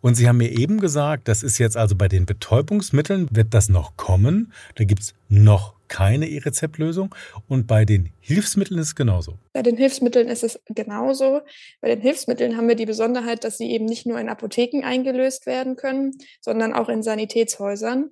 Und 0.00 0.14
Sie 0.14 0.28
haben 0.28 0.36
mir 0.36 0.50
eben 0.50 0.80
gesagt, 0.80 1.28
das 1.28 1.42
ist 1.42 1.58
jetzt 1.58 1.76
also 1.76 1.96
bei 1.96 2.08
den 2.08 2.26
Betäubungsmitteln, 2.26 3.28
wird 3.32 3.54
das 3.54 3.68
noch 3.68 3.96
kommen. 3.96 4.52
Da 4.76 4.84
gibt 4.84 5.02
es 5.02 5.14
noch 5.28 5.74
keine 5.88 6.28
E-Rezeptlösung. 6.28 7.14
Und 7.48 7.66
bei 7.66 7.84
den 7.84 8.12
Hilfsmitteln 8.20 8.78
ist 8.78 8.88
es 8.88 8.94
genauso. 8.94 9.38
Bei 9.52 9.62
den 9.62 9.76
Hilfsmitteln 9.76 10.28
ist 10.28 10.42
es 10.42 10.58
genauso. 10.66 11.42
Bei 11.80 11.88
den 11.88 12.00
Hilfsmitteln 12.00 12.56
haben 12.56 12.68
wir 12.68 12.76
die 12.76 12.86
Besonderheit, 12.86 13.44
dass 13.44 13.58
sie 13.58 13.70
eben 13.70 13.84
nicht 13.84 14.06
nur 14.06 14.18
in 14.18 14.30
Apotheken 14.30 14.84
eingelöst 14.84 15.46
werden 15.46 15.76
können, 15.76 16.12
sondern 16.40 16.72
auch 16.72 16.88
in 16.88 17.02
Sanitätshäusern. 17.02 18.10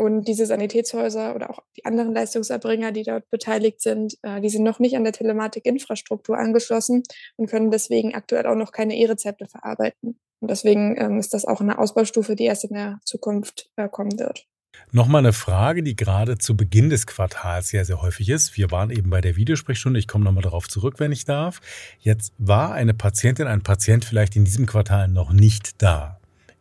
Und 0.00 0.28
diese 0.28 0.46
Sanitätshäuser 0.46 1.36
oder 1.36 1.50
auch 1.50 1.58
die 1.76 1.84
anderen 1.84 2.14
Leistungserbringer, 2.14 2.90
die 2.90 3.02
dort 3.02 3.28
beteiligt 3.28 3.82
sind, 3.82 4.16
äh, 4.22 4.40
die 4.40 4.48
sind 4.48 4.62
noch 4.62 4.78
nicht 4.78 4.96
an 4.96 5.04
der 5.04 5.12
Telematikinfrastruktur 5.12 6.38
angeschlossen 6.38 7.02
und 7.36 7.50
können 7.50 7.70
deswegen 7.70 8.14
aktuell 8.14 8.46
auch 8.46 8.54
noch 8.54 8.72
keine 8.72 8.96
E-Rezepte 8.96 9.46
verarbeiten. 9.46 10.18
Und 10.40 10.50
deswegen 10.50 10.96
ähm, 10.98 11.18
ist 11.18 11.34
das 11.34 11.44
auch 11.44 11.60
eine 11.60 11.78
Ausbaustufe, 11.78 12.34
die 12.34 12.46
erst 12.46 12.64
in 12.64 12.72
der 12.72 12.98
Zukunft 13.04 13.68
äh, 13.76 13.90
kommen 13.90 14.18
wird. 14.18 14.46
Nochmal 14.90 15.18
eine 15.18 15.34
Frage, 15.34 15.82
die 15.82 15.96
gerade 15.96 16.38
zu 16.38 16.56
Beginn 16.56 16.88
des 16.88 17.06
Quartals 17.06 17.68
sehr, 17.68 17.84
sehr 17.84 18.00
häufig 18.00 18.30
ist. 18.30 18.56
Wir 18.56 18.70
waren 18.70 18.88
eben 18.88 19.10
bei 19.10 19.20
der 19.20 19.36
Videosprechstunde. 19.36 19.98
Ich 19.98 20.08
komme 20.08 20.24
nochmal 20.24 20.42
darauf 20.42 20.66
zurück, 20.66 20.94
wenn 20.96 21.12
ich 21.12 21.26
darf. 21.26 21.60
Jetzt 21.98 22.32
war 22.38 22.72
eine 22.72 22.94
Patientin, 22.94 23.46
ein 23.46 23.62
Patient 23.62 24.06
vielleicht 24.06 24.34
in 24.34 24.46
diesem 24.46 24.64
Quartal 24.64 25.08
noch 25.08 25.30
nicht 25.30 25.82
da. 25.82 26.19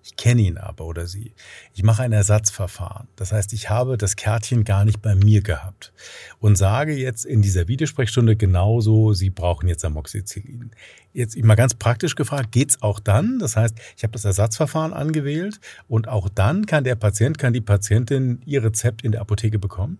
Ich 0.10 0.16
kenne 0.16 0.42
ihn 0.42 0.58
aber 0.58 0.86
oder 0.86 1.06
sie. 1.06 1.34
Ich 1.76 1.84
mache 1.84 2.02
ein 2.02 2.12
Ersatzverfahren. 2.12 3.08
Das 3.16 3.32
heißt, 3.32 3.54
ich 3.54 3.70
habe 3.70 3.96
das 3.96 4.16
Kärtchen 4.16 4.64
gar 4.64 4.84
nicht 4.84 5.04
bei 5.04 5.14
mir 5.14 5.42
gehabt 5.42 5.94
und 6.40 6.58
sage 6.58 6.94
jetzt 6.96 7.26
in 7.26 7.44
dieser 7.44 7.68
Videosprechstunde 7.68 8.36
genauso, 8.36 9.14
Sie 9.14 9.30
brauchen 9.30 9.70
jetzt 9.70 9.86
Amoxicillin. 9.86 10.72
Jetzt 11.14 11.38
mal 11.44 11.54
ganz 11.54 11.76
praktisch 11.76 12.16
gefragt, 12.16 12.52
geht's 12.52 12.82
auch 12.82 13.00
dann? 13.00 13.38
Das 13.38 13.56
heißt, 13.56 13.76
ich 13.98 14.04
habe 14.04 14.14
das 14.14 14.26
Ersatzverfahren 14.26 14.94
angewählt 14.94 15.60
und 15.88 16.08
auch 16.08 16.28
dann 16.28 16.66
kann 16.66 16.84
der 16.84 16.96
Patient, 16.96 17.38
kann 17.38 17.54
die 17.54 17.62
Patientin 17.62 18.42
ihr 18.46 18.64
Rezept 18.64 19.04
in 19.04 19.12
der 19.12 19.22
Apotheke 19.22 19.60
bekommen? 19.60 20.00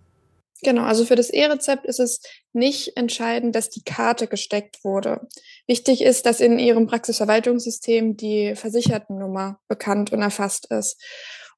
Genau, 0.62 0.82
also 0.82 1.04
für 1.04 1.16
das 1.16 1.30
E-Rezept 1.30 1.86
ist 1.86 2.00
es 2.00 2.20
nicht 2.52 2.96
entscheidend, 2.96 3.54
dass 3.54 3.70
die 3.70 3.82
Karte 3.82 4.26
gesteckt 4.26 4.84
wurde. 4.84 5.26
Wichtig 5.66 6.02
ist, 6.02 6.26
dass 6.26 6.40
in 6.40 6.58
Ihrem 6.58 6.86
Praxisverwaltungssystem 6.86 8.16
die 8.16 8.54
Versichertennummer 8.54 9.58
bekannt 9.68 10.12
und 10.12 10.20
erfasst 10.20 10.70
ist. 10.70 11.00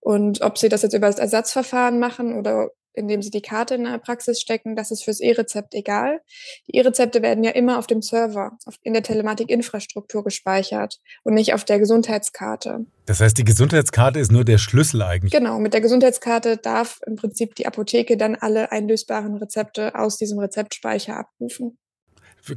Und 0.01 0.43
ob 0.43 0.59
Sie 0.59 0.69
das 0.69 0.83
jetzt 0.83 0.95
über 0.95 1.07
das 1.07 1.19
Ersatzverfahren 1.19 1.99
machen 1.99 2.39
oder 2.39 2.71
indem 2.95 3.23
sie 3.23 3.31
die 3.31 3.43
Karte 3.43 3.75
in 3.75 3.85
der 3.85 3.99
Praxis 3.99 4.41
stecken, 4.41 4.77
das 4.77 4.91
ist 4.91 5.05
fürs 5.05 5.21
E-Rezept 5.21 5.75
egal. 5.75 6.21
Die 6.69 6.77
E-Rezepte 6.77 7.23
werden 7.23 7.45
ja 7.45 7.51
immer 7.51 7.79
auf 7.79 7.87
dem 7.87 8.03
Server, 8.03 8.59
in 8.83 8.93
der 8.93 9.03
Telematikinfrastruktur 9.03 10.25
gespeichert 10.25 11.01
und 11.25 11.35
nicht 11.35 11.55
auf 11.55 11.65
der 11.65 11.79
Gesundheitskarte. 11.79 12.87
Das 13.07 13.21
heißt, 13.21 13.37
die 13.37 13.45
Gesundheitskarte 13.45 14.21
ist 14.21 14.31
nur 14.31 14.45
der 14.45 14.59
Schlüssel 14.59 15.03
eigentlich. 15.03 15.33
Genau, 15.33 15.59
mit 15.59 15.75
der 15.75 15.81
Gesundheitskarte 15.81 16.57
darf 16.57 17.01
im 17.07 17.17
Prinzip 17.17 17.55
die 17.55 17.67
Apotheke 17.67 18.17
dann 18.17 18.37
alle 18.37 18.73
einlösbaren 18.73 19.37
Rezepte 19.37 19.95
aus 19.95 20.17
diesem 20.17 20.39
Rezeptspeicher 20.39 21.17
abrufen 21.17 21.79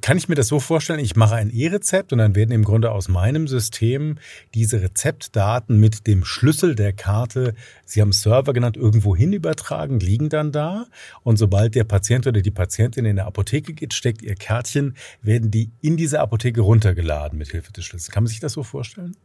kann 0.02 0.18
ich 0.18 0.28
mir 0.28 0.36
das 0.36 0.48
so 0.48 0.60
vorstellen, 0.60 1.00
ich 1.00 1.16
mache 1.16 1.36
ein 1.36 1.50
E-Rezept 1.50 2.12
und 2.12 2.20
dann 2.20 2.36
werden 2.36 2.52
im 2.52 2.64
Grunde 2.64 2.92
aus 2.92 3.08
meinem 3.08 3.48
System 3.48 4.18
diese 4.54 4.82
Rezeptdaten 4.82 5.80
mit 5.80 6.08
dem 6.08 6.26
Schlüssel 6.26 6.76
der 6.76 6.94
Karte, 6.94 7.54
Sie 7.86 8.02
haben 8.02 8.12
Server 8.12 8.54
genannt, 8.54 8.78
irgendwo 8.78 9.16
hin 9.16 9.32
übertragen, 9.32 10.00
liegen 10.00 10.30
dann 10.30 10.52
da. 10.52 10.88
Und 11.24 11.38
sobald 11.38 11.76
der 11.76 11.84
Patient 11.84 12.26
oder 12.26 12.42
die 12.42 12.52
Patientin 12.52 13.06
in 13.06 13.16
der 13.16 13.28
Apotheke 13.28 13.74
geht, 13.74 13.94
steckt 13.94 14.22
ihr 14.22 14.36
Kärtchen, 14.36 14.96
werden 15.22 15.52
die 15.52 15.72
in 15.82 15.98
diese 15.98 16.20
Apotheke 16.20 16.62
runtergeladen 16.62 17.38
mit 17.38 17.50
Hilfe 17.50 17.72
des 17.72 17.86
Schlüssels. 17.86 18.12
Kann 18.12 18.24
man 18.24 18.30
sich 18.30 18.40
das 18.40 18.54
so 18.54 18.64
vorstellen? 18.64 19.16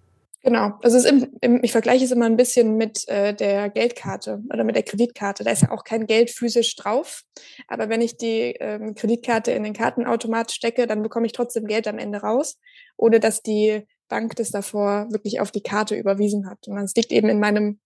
Genau, 0.42 0.72
also 0.82 1.06
im, 1.06 1.36
im, 1.42 1.62
ich 1.62 1.72
vergleiche 1.72 2.04
es 2.04 2.12
immer 2.12 2.24
ein 2.24 2.38
bisschen 2.38 2.78
mit 2.78 3.06
äh, 3.08 3.34
der 3.34 3.68
Geldkarte 3.68 4.42
oder 4.50 4.64
mit 4.64 4.74
der 4.74 4.82
Kreditkarte. 4.82 5.44
Da 5.44 5.50
ist 5.50 5.62
ja 5.62 5.70
auch 5.70 5.84
kein 5.84 6.06
Geld 6.06 6.30
physisch 6.30 6.76
drauf, 6.76 7.24
aber 7.68 7.90
wenn 7.90 8.00
ich 8.00 8.16
die 8.16 8.54
ähm, 8.58 8.94
Kreditkarte 8.94 9.52
in 9.52 9.64
den 9.64 9.74
Kartenautomat 9.74 10.50
stecke, 10.50 10.86
dann 10.86 11.02
bekomme 11.02 11.26
ich 11.26 11.32
trotzdem 11.32 11.66
Geld 11.66 11.86
am 11.86 11.98
Ende 11.98 12.22
raus, 12.22 12.58
ohne 12.96 13.20
dass 13.20 13.42
die 13.42 13.86
Bank 14.08 14.34
das 14.36 14.50
davor 14.50 15.08
wirklich 15.10 15.40
auf 15.40 15.50
die 15.50 15.62
Karte 15.62 15.94
überwiesen 15.94 16.48
hat. 16.48 16.66
Und 16.68 16.78
es 16.78 16.94
liegt 16.94 17.12
eben 17.12 17.28
in 17.28 17.38
meinem 17.38 17.78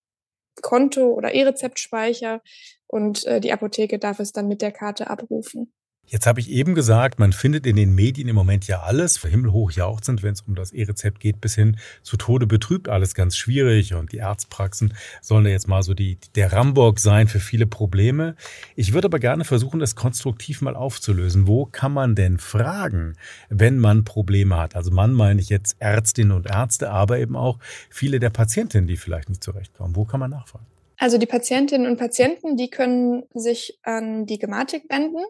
Konto 0.62 1.12
oder 1.12 1.34
E-Rezeptspeicher 1.34 2.40
und 2.86 3.24
äh, 3.26 3.40
die 3.40 3.52
Apotheke 3.52 3.98
darf 3.98 4.20
es 4.20 4.30
dann 4.30 4.46
mit 4.46 4.62
der 4.62 4.70
Karte 4.70 5.10
abrufen. 5.10 5.72
Jetzt 6.06 6.26
habe 6.26 6.38
ich 6.38 6.50
eben 6.50 6.74
gesagt, 6.74 7.18
man 7.18 7.32
findet 7.32 7.66
in 7.66 7.76
den 7.76 7.94
Medien 7.94 8.28
im 8.28 8.36
Moment 8.36 8.66
ja 8.66 8.82
alles, 8.82 9.22
himmelhoch 9.22 9.70
jauchzend, 9.70 10.22
wenn 10.22 10.34
es 10.34 10.42
um 10.42 10.54
das 10.54 10.72
E-Rezept 10.72 11.18
geht, 11.18 11.40
bis 11.40 11.54
hin 11.54 11.78
zu 12.02 12.18
Tode 12.18 12.46
betrübt, 12.46 12.90
alles 12.90 13.14
ganz 13.14 13.36
schwierig 13.36 13.94
und 13.94 14.12
die 14.12 14.20
Arztpraxen 14.20 14.92
sollen 15.22 15.44
da 15.44 15.50
jetzt 15.50 15.66
mal 15.66 15.82
so 15.82 15.94
die, 15.94 16.18
der 16.34 16.52
Rambock 16.52 17.00
sein 17.00 17.26
für 17.26 17.40
viele 17.40 17.66
Probleme. 17.66 18.36
Ich 18.76 18.92
würde 18.92 19.06
aber 19.06 19.18
gerne 19.18 19.44
versuchen, 19.44 19.80
das 19.80 19.96
konstruktiv 19.96 20.60
mal 20.60 20.76
aufzulösen. 20.76 21.46
Wo 21.46 21.64
kann 21.64 21.92
man 21.92 22.14
denn 22.14 22.38
fragen, 22.38 23.16
wenn 23.48 23.78
man 23.78 24.04
Probleme 24.04 24.56
hat? 24.56 24.76
Also 24.76 24.90
man 24.90 25.12
meine 25.12 25.40
ich 25.40 25.48
jetzt 25.48 25.76
Ärztinnen 25.78 26.32
und 26.32 26.50
Ärzte, 26.50 26.90
aber 26.90 27.18
eben 27.18 27.34
auch 27.34 27.58
viele 27.88 28.20
der 28.20 28.30
Patientinnen, 28.30 28.86
die 28.86 28.98
vielleicht 28.98 29.30
nicht 29.30 29.42
zurechtkommen. 29.42 29.96
Wo 29.96 30.04
kann 30.04 30.20
man 30.20 30.30
nachfragen? 30.30 30.66
Also 30.98 31.18
die 31.18 31.26
Patientinnen 31.26 31.90
und 31.90 31.98
Patienten, 31.98 32.56
die 32.56 32.70
können 32.70 33.24
sich 33.34 33.78
an 33.82 34.26
die 34.26 34.38
Gematik 34.38 34.84
wenden. 34.88 35.24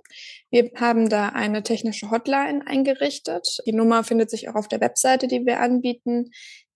Wir 0.50 0.70
haben 0.76 1.08
da 1.08 1.30
eine 1.30 1.62
technische 1.62 2.10
Hotline 2.10 2.66
eingerichtet. 2.66 3.58
Die 3.66 3.72
Nummer 3.72 4.04
findet 4.04 4.30
sich 4.30 4.48
auch 4.48 4.54
auf 4.54 4.68
der 4.68 4.80
Webseite, 4.80 5.26
die 5.26 5.46
wir 5.46 5.60
anbieten. 5.60 6.30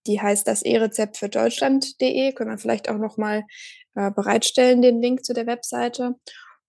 Die 0.06 0.20
heißt 0.20 0.48
das 0.48 0.62
E-Rezept 0.62 1.18
für 1.18 1.28
Deutschland.de. 1.28 2.32
Können 2.32 2.50
wir 2.50 2.58
vielleicht 2.58 2.88
auch 2.88 2.96
nochmal 2.96 3.44
äh, 3.94 4.10
bereitstellen, 4.10 4.80
den 4.80 5.02
Link 5.02 5.24
zu 5.24 5.34
der 5.34 5.46
Webseite. 5.46 6.14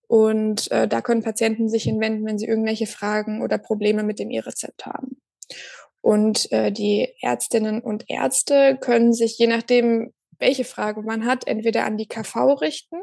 Und 0.08 0.72
äh, 0.72 0.88
da 0.88 1.02
können 1.02 1.24
Patienten 1.24 1.70
sich 1.70 1.84
hinwenden, 1.84 2.26
wenn 2.26 2.40
sie 2.40 2.48
irgendwelche 2.48 2.88
Fragen 2.88 3.42
oder 3.42 3.58
Probleme 3.58 4.04
mit 4.04 4.20
dem 4.20 4.32
E-Rezept 4.32 4.86
haben. 4.86 5.22
Und 6.02 6.52
äh, 6.52 6.72
die 6.72 7.14
Ärztinnen 7.22 7.82
und 7.82 8.06
Ärzte 8.08 8.78
können 8.80 9.14
sich, 9.14 9.38
je 9.38 9.48
nachdem, 9.48 10.14
welche 10.40 10.64
Frage 10.64 11.02
man 11.02 11.26
hat, 11.26 11.48
entweder 11.48 11.86
an 11.86 11.98
die 11.98 12.08
KV 12.08 12.54
richten. 12.62 12.98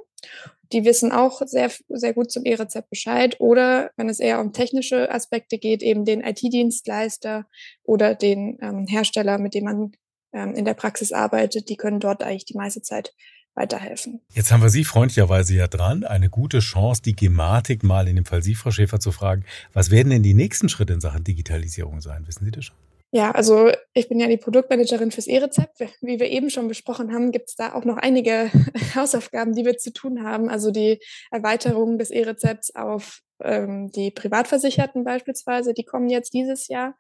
Die 0.72 0.84
wissen 0.84 1.12
auch 1.12 1.42
sehr, 1.46 1.70
sehr 1.88 2.12
gut 2.12 2.30
zum 2.32 2.44
E-Rezept 2.44 2.90
Bescheid. 2.90 3.36
Oder 3.38 3.90
wenn 3.96 4.08
es 4.08 4.18
eher 4.18 4.40
um 4.40 4.52
technische 4.52 5.12
Aspekte 5.12 5.58
geht, 5.58 5.82
eben 5.82 6.04
den 6.04 6.22
IT-Dienstleister 6.22 7.46
oder 7.84 8.14
den 8.14 8.58
ähm, 8.60 8.86
Hersteller, 8.86 9.38
mit 9.38 9.54
dem 9.54 9.64
man 9.64 9.92
ähm, 10.32 10.54
in 10.54 10.64
der 10.64 10.74
Praxis 10.74 11.12
arbeitet, 11.12 11.68
die 11.68 11.76
können 11.76 12.00
dort 12.00 12.22
eigentlich 12.22 12.46
die 12.46 12.56
meiste 12.56 12.82
Zeit 12.82 13.14
weiterhelfen. 13.54 14.20
Jetzt 14.34 14.52
haben 14.52 14.62
wir 14.62 14.68
Sie 14.68 14.84
freundlicherweise 14.84 15.54
ja 15.54 15.66
dran. 15.66 16.04
Eine 16.04 16.28
gute 16.28 16.58
Chance, 16.58 17.02
die 17.02 17.16
Gematik 17.16 17.82
mal 17.82 18.06
in 18.06 18.16
dem 18.16 18.26
Fall 18.26 18.42
Sie, 18.42 18.54
Frau 18.54 18.70
Schäfer, 18.70 19.00
zu 19.00 19.12
fragen. 19.12 19.44
Was 19.72 19.90
werden 19.90 20.10
denn 20.10 20.22
die 20.22 20.34
nächsten 20.34 20.68
Schritte 20.68 20.92
in 20.92 21.00
Sachen 21.00 21.24
Digitalisierung 21.24 22.00
sein? 22.00 22.26
Wissen 22.26 22.44
Sie 22.44 22.50
das 22.50 22.66
schon? 22.66 22.76
Ja, 23.16 23.30
also 23.30 23.70
ich 23.94 24.10
bin 24.10 24.20
ja 24.20 24.26
die 24.26 24.36
Produktmanagerin 24.36 25.10
fürs 25.10 25.26
E-Rezept. 25.26 25.80
Wie 26.02 26.20
wir 26.20 26.28
eben 26.28 26.50
schon 26.50 26.68
besprochen 26.68 27.14
haben, 27.14 27.32
gibt 27.32 27.48
es 27.48 27.56
da 27.56 27.72
auch 27.72 27.86
noch 27.86 27.96
einige 27.96 28.50
Hausaufgaben, 28.94 29.54
die 29.54 29.64
wir 29.64 29.78
zu 29.78 29.90
tun 29.90 30.22
haben. 30.22 30.50
Also 30.50 30.70
die 30.70 31.00
Erweiterung 31.30 31.96
des 31.96 32.10
E-Rezepts 32.10 32.76
auf 32.76 33.22
ähm, 33.42 33.90
die 33.90 34.10
Privatversicherten 34.10 35.02
beispielsweise, 35.02 35.72
die 35.72 35.84
kommen 35.84 36.10
jetzt 36.10 36.34
dieses 36.34 36.68
Jahr. 36.68 36.94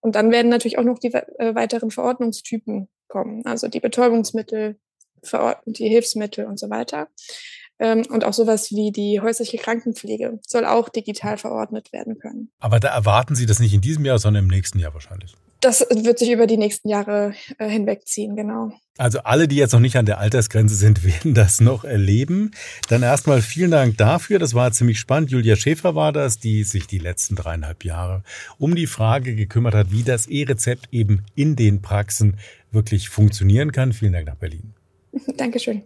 Und 0.00 0.16
dann 0.16 0.32
werden 0.32 0.48
natürlich 0.48 0.78
auch 0.78 0.82
noch 0.82 0.98
die 0.98 1.14
äh, 1.14 1.54
weiteren 1.54 1.92
Verordnungstypen 1.92 2.88
kommen, 3.06 3.46
also 3.46 3.68
die 3.68 3.78
Betäubungsmittel, 3.78 4.80
die 5.64 5.88
Hilfsmittel 5.88 6.46
und 6.46 6.58
so 6.58 6.70
weiter. 6.70 7.06
Ähm, 7.78 8.04
und 8.08 8.24
auch 8.24 8.32
sowas 8.32 8.70
wie 8.70 8.90
die 8.90 9.20
häusliche 9.20 9.58
Krankenpflege 9.58 10.38
soll 10.46 10.64
auch 10.64 10.88
digital 10.88 11.36
verordnet 11.36 11.92
werden 11.92 12.18
können. 12.18 12.50
Aber 12.58 12.80
da 12.80 12.88
erwarten 12.88 13.34
Sie 13.34 13.46
das 13.46 13.58
nicht 13.58 13.74
in 13.74 13.80
diesem 13.80 14.04
Jahr, 14.04 14.18
sondern 14.18 14.44
im 14.44 14.50
nächsten 14.50 14.78
Jahr 14.78 14.94
wahrscheinlich. 14.94 15.34
Das 15.60 15.80
wird 15.90 16.18
sich 16.18 16.30
über 16.30 16.46
die 16.46 16.58
nächsten 16.58 16.88
Jahre 16.88 17.34
äh, 17.58 17.68
hinwegziehen, 17.68 18.36
genau. 18.36 18.72
Also 18.98 19.20
alle, 19.20 19.48
die 19.48 19.56
jetzt 19.56 19.72
noch 19.72 19.80
nicht 19.80 19.96
an 19.96 20.06
der 20.06 20.18
Altersgrenze 20.18 20.74
sind, 20.74 21.04
werden 21.22 21.34
das 21.34 21.60
noch 21.60 21.84
erleben. 21.84 22.52
Dann 22.88 23.02
erstmal 23.02 23.42
vielen 23.42 23.70
Dank 23.70 23.96
dafür. 23.96 24.38
Das 24.38 24.54
war 24.54 24.72
ziemlich 24.72 24.98
spannend. 24.98 25.30
Julia 25.30 25.56
Schäfer 25.56 25.94
war 25.94 26.12
das, 26.12 26.38
die 26.38 26.62
sich 26.64 26.86
die 26.86 26.98
letzten 26.98 27.36
dreieinhalb 27.36 27.84
Jahre 27.84 28.22
um 28.58 28.74
die 28.74 28.86
Frage 28.86 29.34
gekümmert 29.34 29.74
hat, 29.74 29.90
wie 29.90 30.02
das 30.02 30.26
E-Rezept 30.26 30.88
eben 30.92 31.24
in 31.34 31.56
den 31.56 31.82
Praxen 31.82 32.38
wirklich 32.70 33.08
funktionieren 33.08 33.72
kann. 33.72 33.92
Vielen 33.92 34.12
Dank 34.12 34.26
nach 34.26 34.36
Berlin. 34.36 34.74
Dankeschön. 35.36 35.82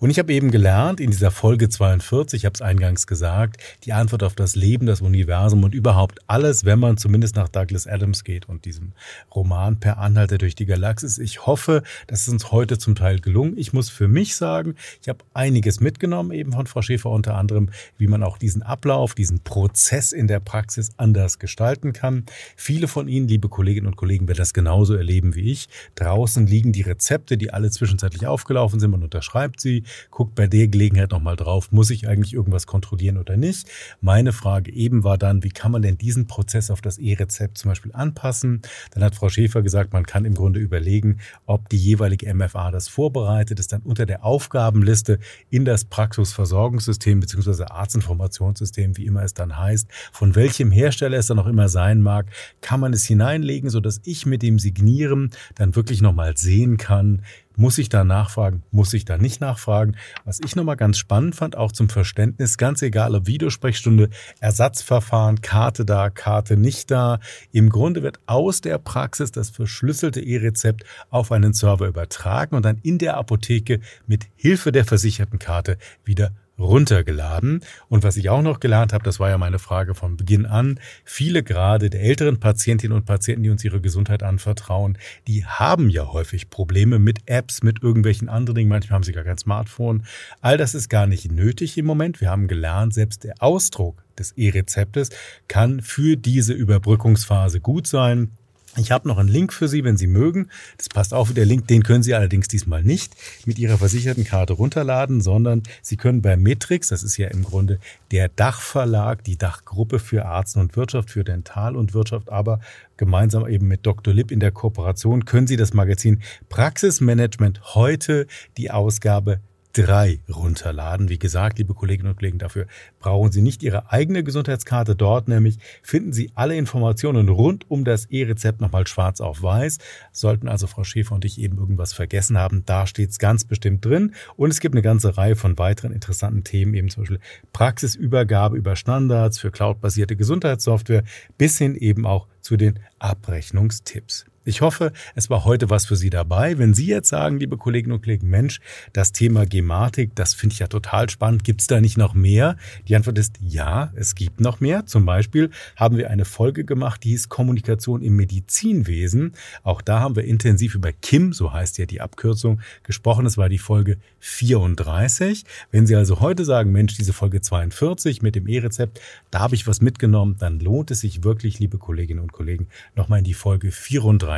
Und 0.00 0.10
ich 0.10 0.20
habe 0.20 0.32
eben 0.32 0.52
gelernt 0.52 1.00
in 1.00 1.10
dieser 1.10 1.32
Folge 1.32 1.68
42, 1.68 2.42
ich 2.42 2.44
habe 2.44 2.54
es 2.54 2.62
eingangs 2.62 3.08
gesagt, 3.08 3.60
die 3.82 3.92
Antwort 3.92 4.22
auf 4.22 4.36
das 4.36 4.54
Leben, 4.54 4.86
das 4.86 5.00
Universum 5.00 5.64
und 5.64 5.74
überhaupt 5.74 6.20
alles, 6.28 6.64
wenn 6.64 6.78
man 6.78 6.98
zumindest 6.98 7.34
nach 7.34 7.48
Douglas 7.48 7.88
Adams 7.88 8.22
geht 8.22 8.48
und 8.48 8.64
diesem 8.64 8.92
Roman 9.34 9.80
Per 9.80 9.98
Anhalter 9.98 10.38
durch 10.38 10.54
die 10.54 10.66
Galaxis. 10.66 11.18
Ich 11.18 11.46
hoffe, 11.46 11.82
das 12.06 12.20
ist 12.20 12.28
uns 12.28 12.52
heute 12.52 12.78
zum 12.78 12.94
Teil 12.94 13.18
gelungen. 13.18 13.58
Ich 13.58 13.72
muss 13.72 13.90
für 13.90 14.06
mich 14.06 14.36
sagen, 14.36 14.76
ich 15.02 15.08
habe 15.08 15.24
einiges 15.34 15.80
mitgenommen, 15.80 16.30
eben 16.30 16.52
von 16.52 16.68
Frau 16.68 16.80
Schäfer 16.80 17.10
unter 17.10 17.34
anderem, 17.34 17.70
wie 17.96 18.06
man 18.06 18.22
auch 18.22 18.38
diesen 18.38 18.62
Ablauf, 18.62 19.16
diesen 19.16 19.40
Prozess 19.40 20.12
in 20.12 20.28
der 20.28 20.38
Praxis 20.38 20.90
anders 20.96 21.40
gestalten 21.40 21.92
kann. 21.92 22.24
Viele 22.54 22.86
von 22.86 23.08
Ihnen, 23.08 23.26
liebe 23.26 23.48
Kolleginnen 23.48 23.88
und 23.88 23.96
Kollegen, 23.96 24.28
werden 24.28 24.38
das 24.38 24.54
genauso 24.54 24.94
erleben 24.94 25.34
wie 25.34 25.50
ich. 25.50 25.68
Draußen 25.96 26.46
liegen 26.46 26.70
die 26.70 26.82
Rezepte, 26.82 27.36
die 27.36 27.52
alle 27.52 27.72
zwischenzeitlich 27.72 28.28
aufgelaufen 28.28 28.78
sind. 28.78 28.92
Man 28.92 29.02
unterschreibt 29.02 29.60
sie, 29.60 29.82
guckt 30.10 30.34
bei 30.34 30.46
der 30.46 30.68
Gelegenheit 30.68 31.10
nochmal 31.10 31.36
drauf, 31.36 31.72
muss 31.72 31.90
ich 31.90 32.08
eigentlich 32.08 32.34
irgendwas 32.34 32.66
kontrollieren 32.66 33.18
oder 33.18 33.36
nicht. 33.36 33.68
Meine 34.00 34.32
Frage 34.32 34.72
eben 34.72 35.04
war 35.04 35.18
dann, 35.18 35.42
wie 35.42 35.50
kann 35.50 35.72
man 35.72 35.82
denn 35.82 35.98
diesen 35.98 36.26
Prozess 36.26 36.70
auf 36.70 36.80
das 36.80 36.98
E-Rezept 36.98 37.58
zum 37.58 37.70
Beispiel 37.70 37.92
anpassen? 37.92 38.62
Dann 38.92 39.02
hat 39.04 39.14
Frau 39.14 39.28
Schäfer 39.28 39.62
gesagt, 39.62 39.92
man 39.92 40.06
kann 40.06 40.24
im 40.24 40.34
Grunde 40.34 40.60
überlegen, 40.60 41.18
ob 41.46 41.68
die 41.68 41.76
jeweilige 41.76 42.32
MFA 42.32 42.70
das 42.70 42.88
vorbereitet, 42.88 43.58
es 43.58 43.68
dann 43.68 43.82
unter 43.82 44.06
der 44.06 44.24
Aufgabenliste 44.24 45.18
in 45.50 45.64
das 45.64 45.84
Praxisversorgungssystem 45.84 47.20
bzw. 47.20 47.64
Arztinformationssystem, 47.64 48.96
wie 48.96 49.06
immer 49.06 49.22
es 49.22 49.34
dann 49.34 49.58
heißt, 49.58 49.88
von 50.12 50.34
welchem 50.34 50.70
Hersteller 50.70 51.18
es 51.18 51.26
dann 51.26 51.38
auch 51.38 51.46
immer 51.46 51.68
sein 51.68 52.00
mag, 52.00 52.26
kann 52.60 52.80
man 52.80 52.92
es 52.92 53.04
hineinlegen, 53.04 53.70
sodass 53.70 54.00
ich 54.04 54.26
mit 54.26 54.42
dem 54.42 54.58
Signieren 54.58 55.30
dann 55.54 55.76
wirklich 55.76 56.02
nochmal 56.02 56.36
sehen 56.36 56.76
kann, 56.76 57.22
muss 57.58 57.76
ich 57.76 57.88
da 57.88 58.04
nachfragen? 58.04 58.62
Muss 58.70 58.94
ich 58.94 59.04
da 59.04 59.18
nicht 59.18 59.40
nachfragen? 59.40 59.96
Was 60.24 60.38
ich 60.38 60.54
nochmal 60.54 60.76
ganz 60.76 60.96
spannend 60.96 61.34
fand, 61.34 61.56
auch 61.56 61.72
zum 61.72 61.88
Verständnis, 61.88 62.56
ganz 62.56 62.82
egal 62.82 63.16
ob 63.16 63.26
Videosprechstunde, 63.26 64.10
Ersatzverfahren, 64.38 65.40
Karte 65.40 65.84
da, 65.84 66.08
Karte 66.08 66.56
nicht 66.56 66.90
da. 66.92 67.18
Im 67.50 67.68
Grunde 67.68 68.04
wird 68.04 68.20
aus 68.26 68.60
der 68.60 68.78
Praxis 68.78 69.32
das 69.32 69.50
verschlüsselte 69.50 70.20
E-Rezept 70.20 70.84
auf 71.10 71.32
einen 71.32 71.52
Server 71.52 71.88
übertragen 71.88 72.54
und 72.54 72.64
dann 72.64 72.78
in 72.82 72.98
der 72.98 73.16
Apotheke 73.16 73.80
mit 74.06 74.26
Hilfe 74.36 74.70
der 74.70 74.84
versicherten 74.84 75.40
Karte 75.40 75.78
wieder 76.04 76.30
runtergeladen. 76.58 77.60
Und 77.88 78.02
was 78.02 78.16
ich 78.16 78.28
auch 78.28 78.42
noch 78.42 78.60
gelernt 78.60 78.92
habe, 78.92 79.04
das 79.04 79.20
war 79.20 79.30
ja 79.30 79.38
meine 79.38 79.58
Frage 79.58 79.94
von 79.94 80.16
Beginn 80.16 80.46
an, 80.46 80.80
viele 81.04 81.42
gerade 81.42 81.90
der 81.90 82.02
älteren 82.02 82.40
Patientinnen 82.40 82.96
und 82.96 83.04
Patienten, 83.04 83.42
die 83.44 83.50
uns 83.50 83.64
ihre 83.64 83.80
Gesundheit 83.80 84.22
anvertrauen, 84.22 84.98
die 85.26 85.44
haben 85.44 85.88
ja 85.88 86.12
häufig 86.12 86.50
Probleme 86.50 86.98
mit 86.98 87.20
Apps, 87.26 87.62
mit 87.62 87.82
irgendwelchen 87.82 88.28
anderen 88.28 88.56
Dingen. 88.56 88.68
Manchmal 88.68 88.96
haben 88.96 89.02
sie 89.02 89.12
gar 89.12 89.24
kein 89.24 89.38
Smartphone. 89.38 90.04
All 90.40 90.56
das 90.56 90.74
ist 90.74 90.88
gar 90.88 91.06
nicht 91.06 91.30
nötig 91.30 91.78
im 91.78 91.86
Moment. 91.86 92.20
Wir 92.20 92.30
haben 92.30 92.48
gelernt, 92.48 92.94
selbst 92.94 93.24
der 93.24 93.34
Ausdruck 93.38 94.02
des 94.18 94.32
E-Rezeptes 94.32 95.10
kann 95.46 95.80
für 95.80 96.16
diese 96.16 96.52
Überbrückungsphase 96.52 97.60
gut 97.60 97.86
sein. 97.86 98.32
Ich 98.76 98.92
habe 98.92 99.08
noch 99.08 99.18
einen 99.18 99.28
Link 99.28 99.52
für 99.52 99.66
Sie, 99.66 99.82
wenn 99.82 99.96
Sie 99.96 100.06
mögen. 100.06 100.48
Das 100.76 100.88
passt 100.88 101.14
auch 101.14 101.30
wieder. 101.30 101.44
Link, 101.44 101.66
den 101.66 101.82
können 101.82 102.02
Sie 102.02 102.14
allerdings 102.14 102.48
diesmal 102.48 102.82
nicht 102.82 103.14
mit 103.46 103.58
Ihrer 103.58 103.78
versicherten 103.78 104.24
Karte 104.24 104.52
runterladen, 104.52 105.20
sondern 105.20 105.62
Sie 105.82 105.96
können 105.96 106.22
bei 106.22 106.36
Metrix, 106.36 106.88
das 106.88 107.02
ist 107.02 107.16
ja 107.16 107.28
im 107.28 107.44
Grunde 107.44 107.80
der 108.10 108.28
Dachverlag, 108.28 109.24
die 109.24 109.36
Dachgruppe 109.36 109.98
für 109.98 110.26
Arzt 110.26 110.56
und 110.56 110.76
Wirtschaft, 110.76 111.10
für 111.10 111.24
Dental 111.24 111.76
und 111.76 111.94
Wirtschaft, 111.94 112.30
aber 112.30 112.60
gemeinsam 112.96 113.48
eben 113.48 113.68
mit 113.68 113.86
Dr. 113.86 114.12
Lipp 114.12 114.30
in 114.30 114.40
der 114.40 114.52
Kooperation 114.52 115.24
können 115.24 115.46
Sie 115.46 115.56
das 115.56 115.72
Magazin 115.72 116.22
Praxismanagement 116.48 117.74
heute 117.74 118.26
die 118.56 118.70
Ausgabe 118.70 119.40
3 119.78 120.18
runterladen. 120.28 121.08
Wie 121.08 121.20
gesagt, 121.20 121.58
liebe 121.58 121.72
Kolleginnen 121.72 122.10
und 122.10 122.16
Kollegen, 122.16 122.38
dafür 122.38 122.66
brauchen 122.98 123.30
Sie 123.30 123.42
nicht 123.42 123.62
Ihre 123.62 123.92
eigene 123.92 124.24
Gesundheitskarte. 124.24 124.96
Dort 124.96 125.28
nämlich 125.28 125.58
finden 125.82 126.12
Sie 126.12 126.32
alle 126.34 126.56
Informationen 126.56 127.28
rund 127.28 127.70
um 127.70 127.84
das 127.84 128.06
E-Rezept 128.06 128.60
nochmal 128.60 128.88
schwarz 128.88 129.20
auf 129.20 129.40
weiß. 129.40 129.78
Sollten 130.10 130.48
also 130.48 130.66
Frau 130.66 130.82
Schäfer 130.82 131.14
und 131.14 131.24
ich 131.24 131.40
eben 131.40 131.58
irgendwas 131.58 131.92
vergessen 131.92 132.38
haben, 132.38 132.64
da 132.66 132.88
steht 132.88 133.10
es 133.10 133.18
ganz 133.18 133.44
bestimmt 133.44 133.84
drin. 133.84 134.14
Und 134.36 134.50
es 134.50 134.58
gibt 134.58 134.74
eine 134.74 134.82
ganze 134.82 135.16
Reihe 135.16 135.36
von 135.36 135.56
weiteren 135.58 135.92
interessanten 135.92 136.42
Themen, 136.42 136.74
eben 136.74 136.88
zum 136.88 137.04
Beispiel 137.04 137.20
Praxisübergabe 137.52 138.56
über 138.56 138.74
Standards 138.74 139.38
für 139.38 139.52
cloudbasierte 139.52 140.16
Gesundheitssoftware 140.16 141.04
bis 141.36 141.58
hin 141.58 141.76
eben 141.76 142.04
auch 142.04 142.26
zu 142.40 142.56
den 142.56 142.80
Abrechnungstipps. 142.98 144.26
Ich 144.48 144.62
hoffe, 144.62 144.92
es 145.14 145.28
war 145.28 145.44
heute 145.44 145.68
was 145.68 145.84
für 145.84 145.94
Sie 145.94 146.08
dabei. 146.08 146.56
Wenn 146.56 146.72
Sie 146.72 146.86
jetzt 146.86 147.10
sagen, 147.10 147.38
liebe 147.38 147.58
Kolleginnen 147.58 147.92
und 147.92 148.02
Kollegen, 148.02 148.30
Mensch, 148.30 148.60
das 148.94 149.12
Thema 149.12 149.44
Gematik, 149.44 150.14
das 150.14 150.32
finde 150.32 150.54
ich 150.54 150.60
ja 150.60 150.68
total 150.68 151.10
spannend. 151.10 151.44
Gibt 151.44 151.60
es 151.60 151.66
da 151.66 151.82
nicht 151.82 151.98
noch 151.98 152.14
mehr? 152.14 152.56
Die 152.88 152.96
Antwort 152.96 153.18
ist 153.18 153.34
ja, 153.42 153.92
es 153.94 154.14
gibt 154.14 154.40
noch 154.40 154.60
mehr. 154.60 154.86
Zum 154.86 155.04
Beispiel 155.04 155.50
haben 155.76 155.98
wir 155.98 156.08
eine 156.08 156.24
Folge 156.24 156.64
gemacht, 156.64 157.04
die 157.04 157.10
hieß 157.10 157.28
Kommunikation 157.28 158.00
im 158.00 158.16
Medizinwesen. 158.16 159.34
Auch 159.64 159.82
da 159.82 160.00
haben 160.00 160.16
wir 160.16 160.24
intensiv 160.24 160.74
über 160.74 160.92
KIM, 160.92 161.34
so 161.34 161.52
heißt 161.52 161.76
ja 161.76 161.84
die 161.84 162.00
Abkürzung, 162.00 162.62
gesprochen. 162.84 163.26
Es 163.26 163.36
war 163.36 163.50
die 163.50 163.58
Folge 163.58 163.98
34. 164.20 165.44
Wenn 165.72 165.86
Sie 165.86 165.94
also 165.94 166.20
heute 166.20 166.46
sagen, 166.46 166.72
Mensch, 166.72 166.96
diese 166.96 167.12
Folge 167.12 167.42
42 167.42 168.22
mit 168.22 168.34
dem 168.34 168.48
E-Rezept, 168.48 168.98
da 169.30 169.40
habe 169.40 169.56
ich 169.56 169.66
was 169.66 169.82
mitgenommen, 169.82 170.36
dann 170.38 170.58
lohnt 170.58 170.90
es 170.90 171.00
sich 171.00 171.22
wirklich, 171.22 171.58
liebe 171.58 171.76
Kolleginnen 171.76 172.20
und 172.20 172.32
Kollegen, 172.32 172.68
nochmal 172.96 173.18
in 173.18 173.26
die 173.26 173.34
Folge 173.34 173.70
34 173.70 174.37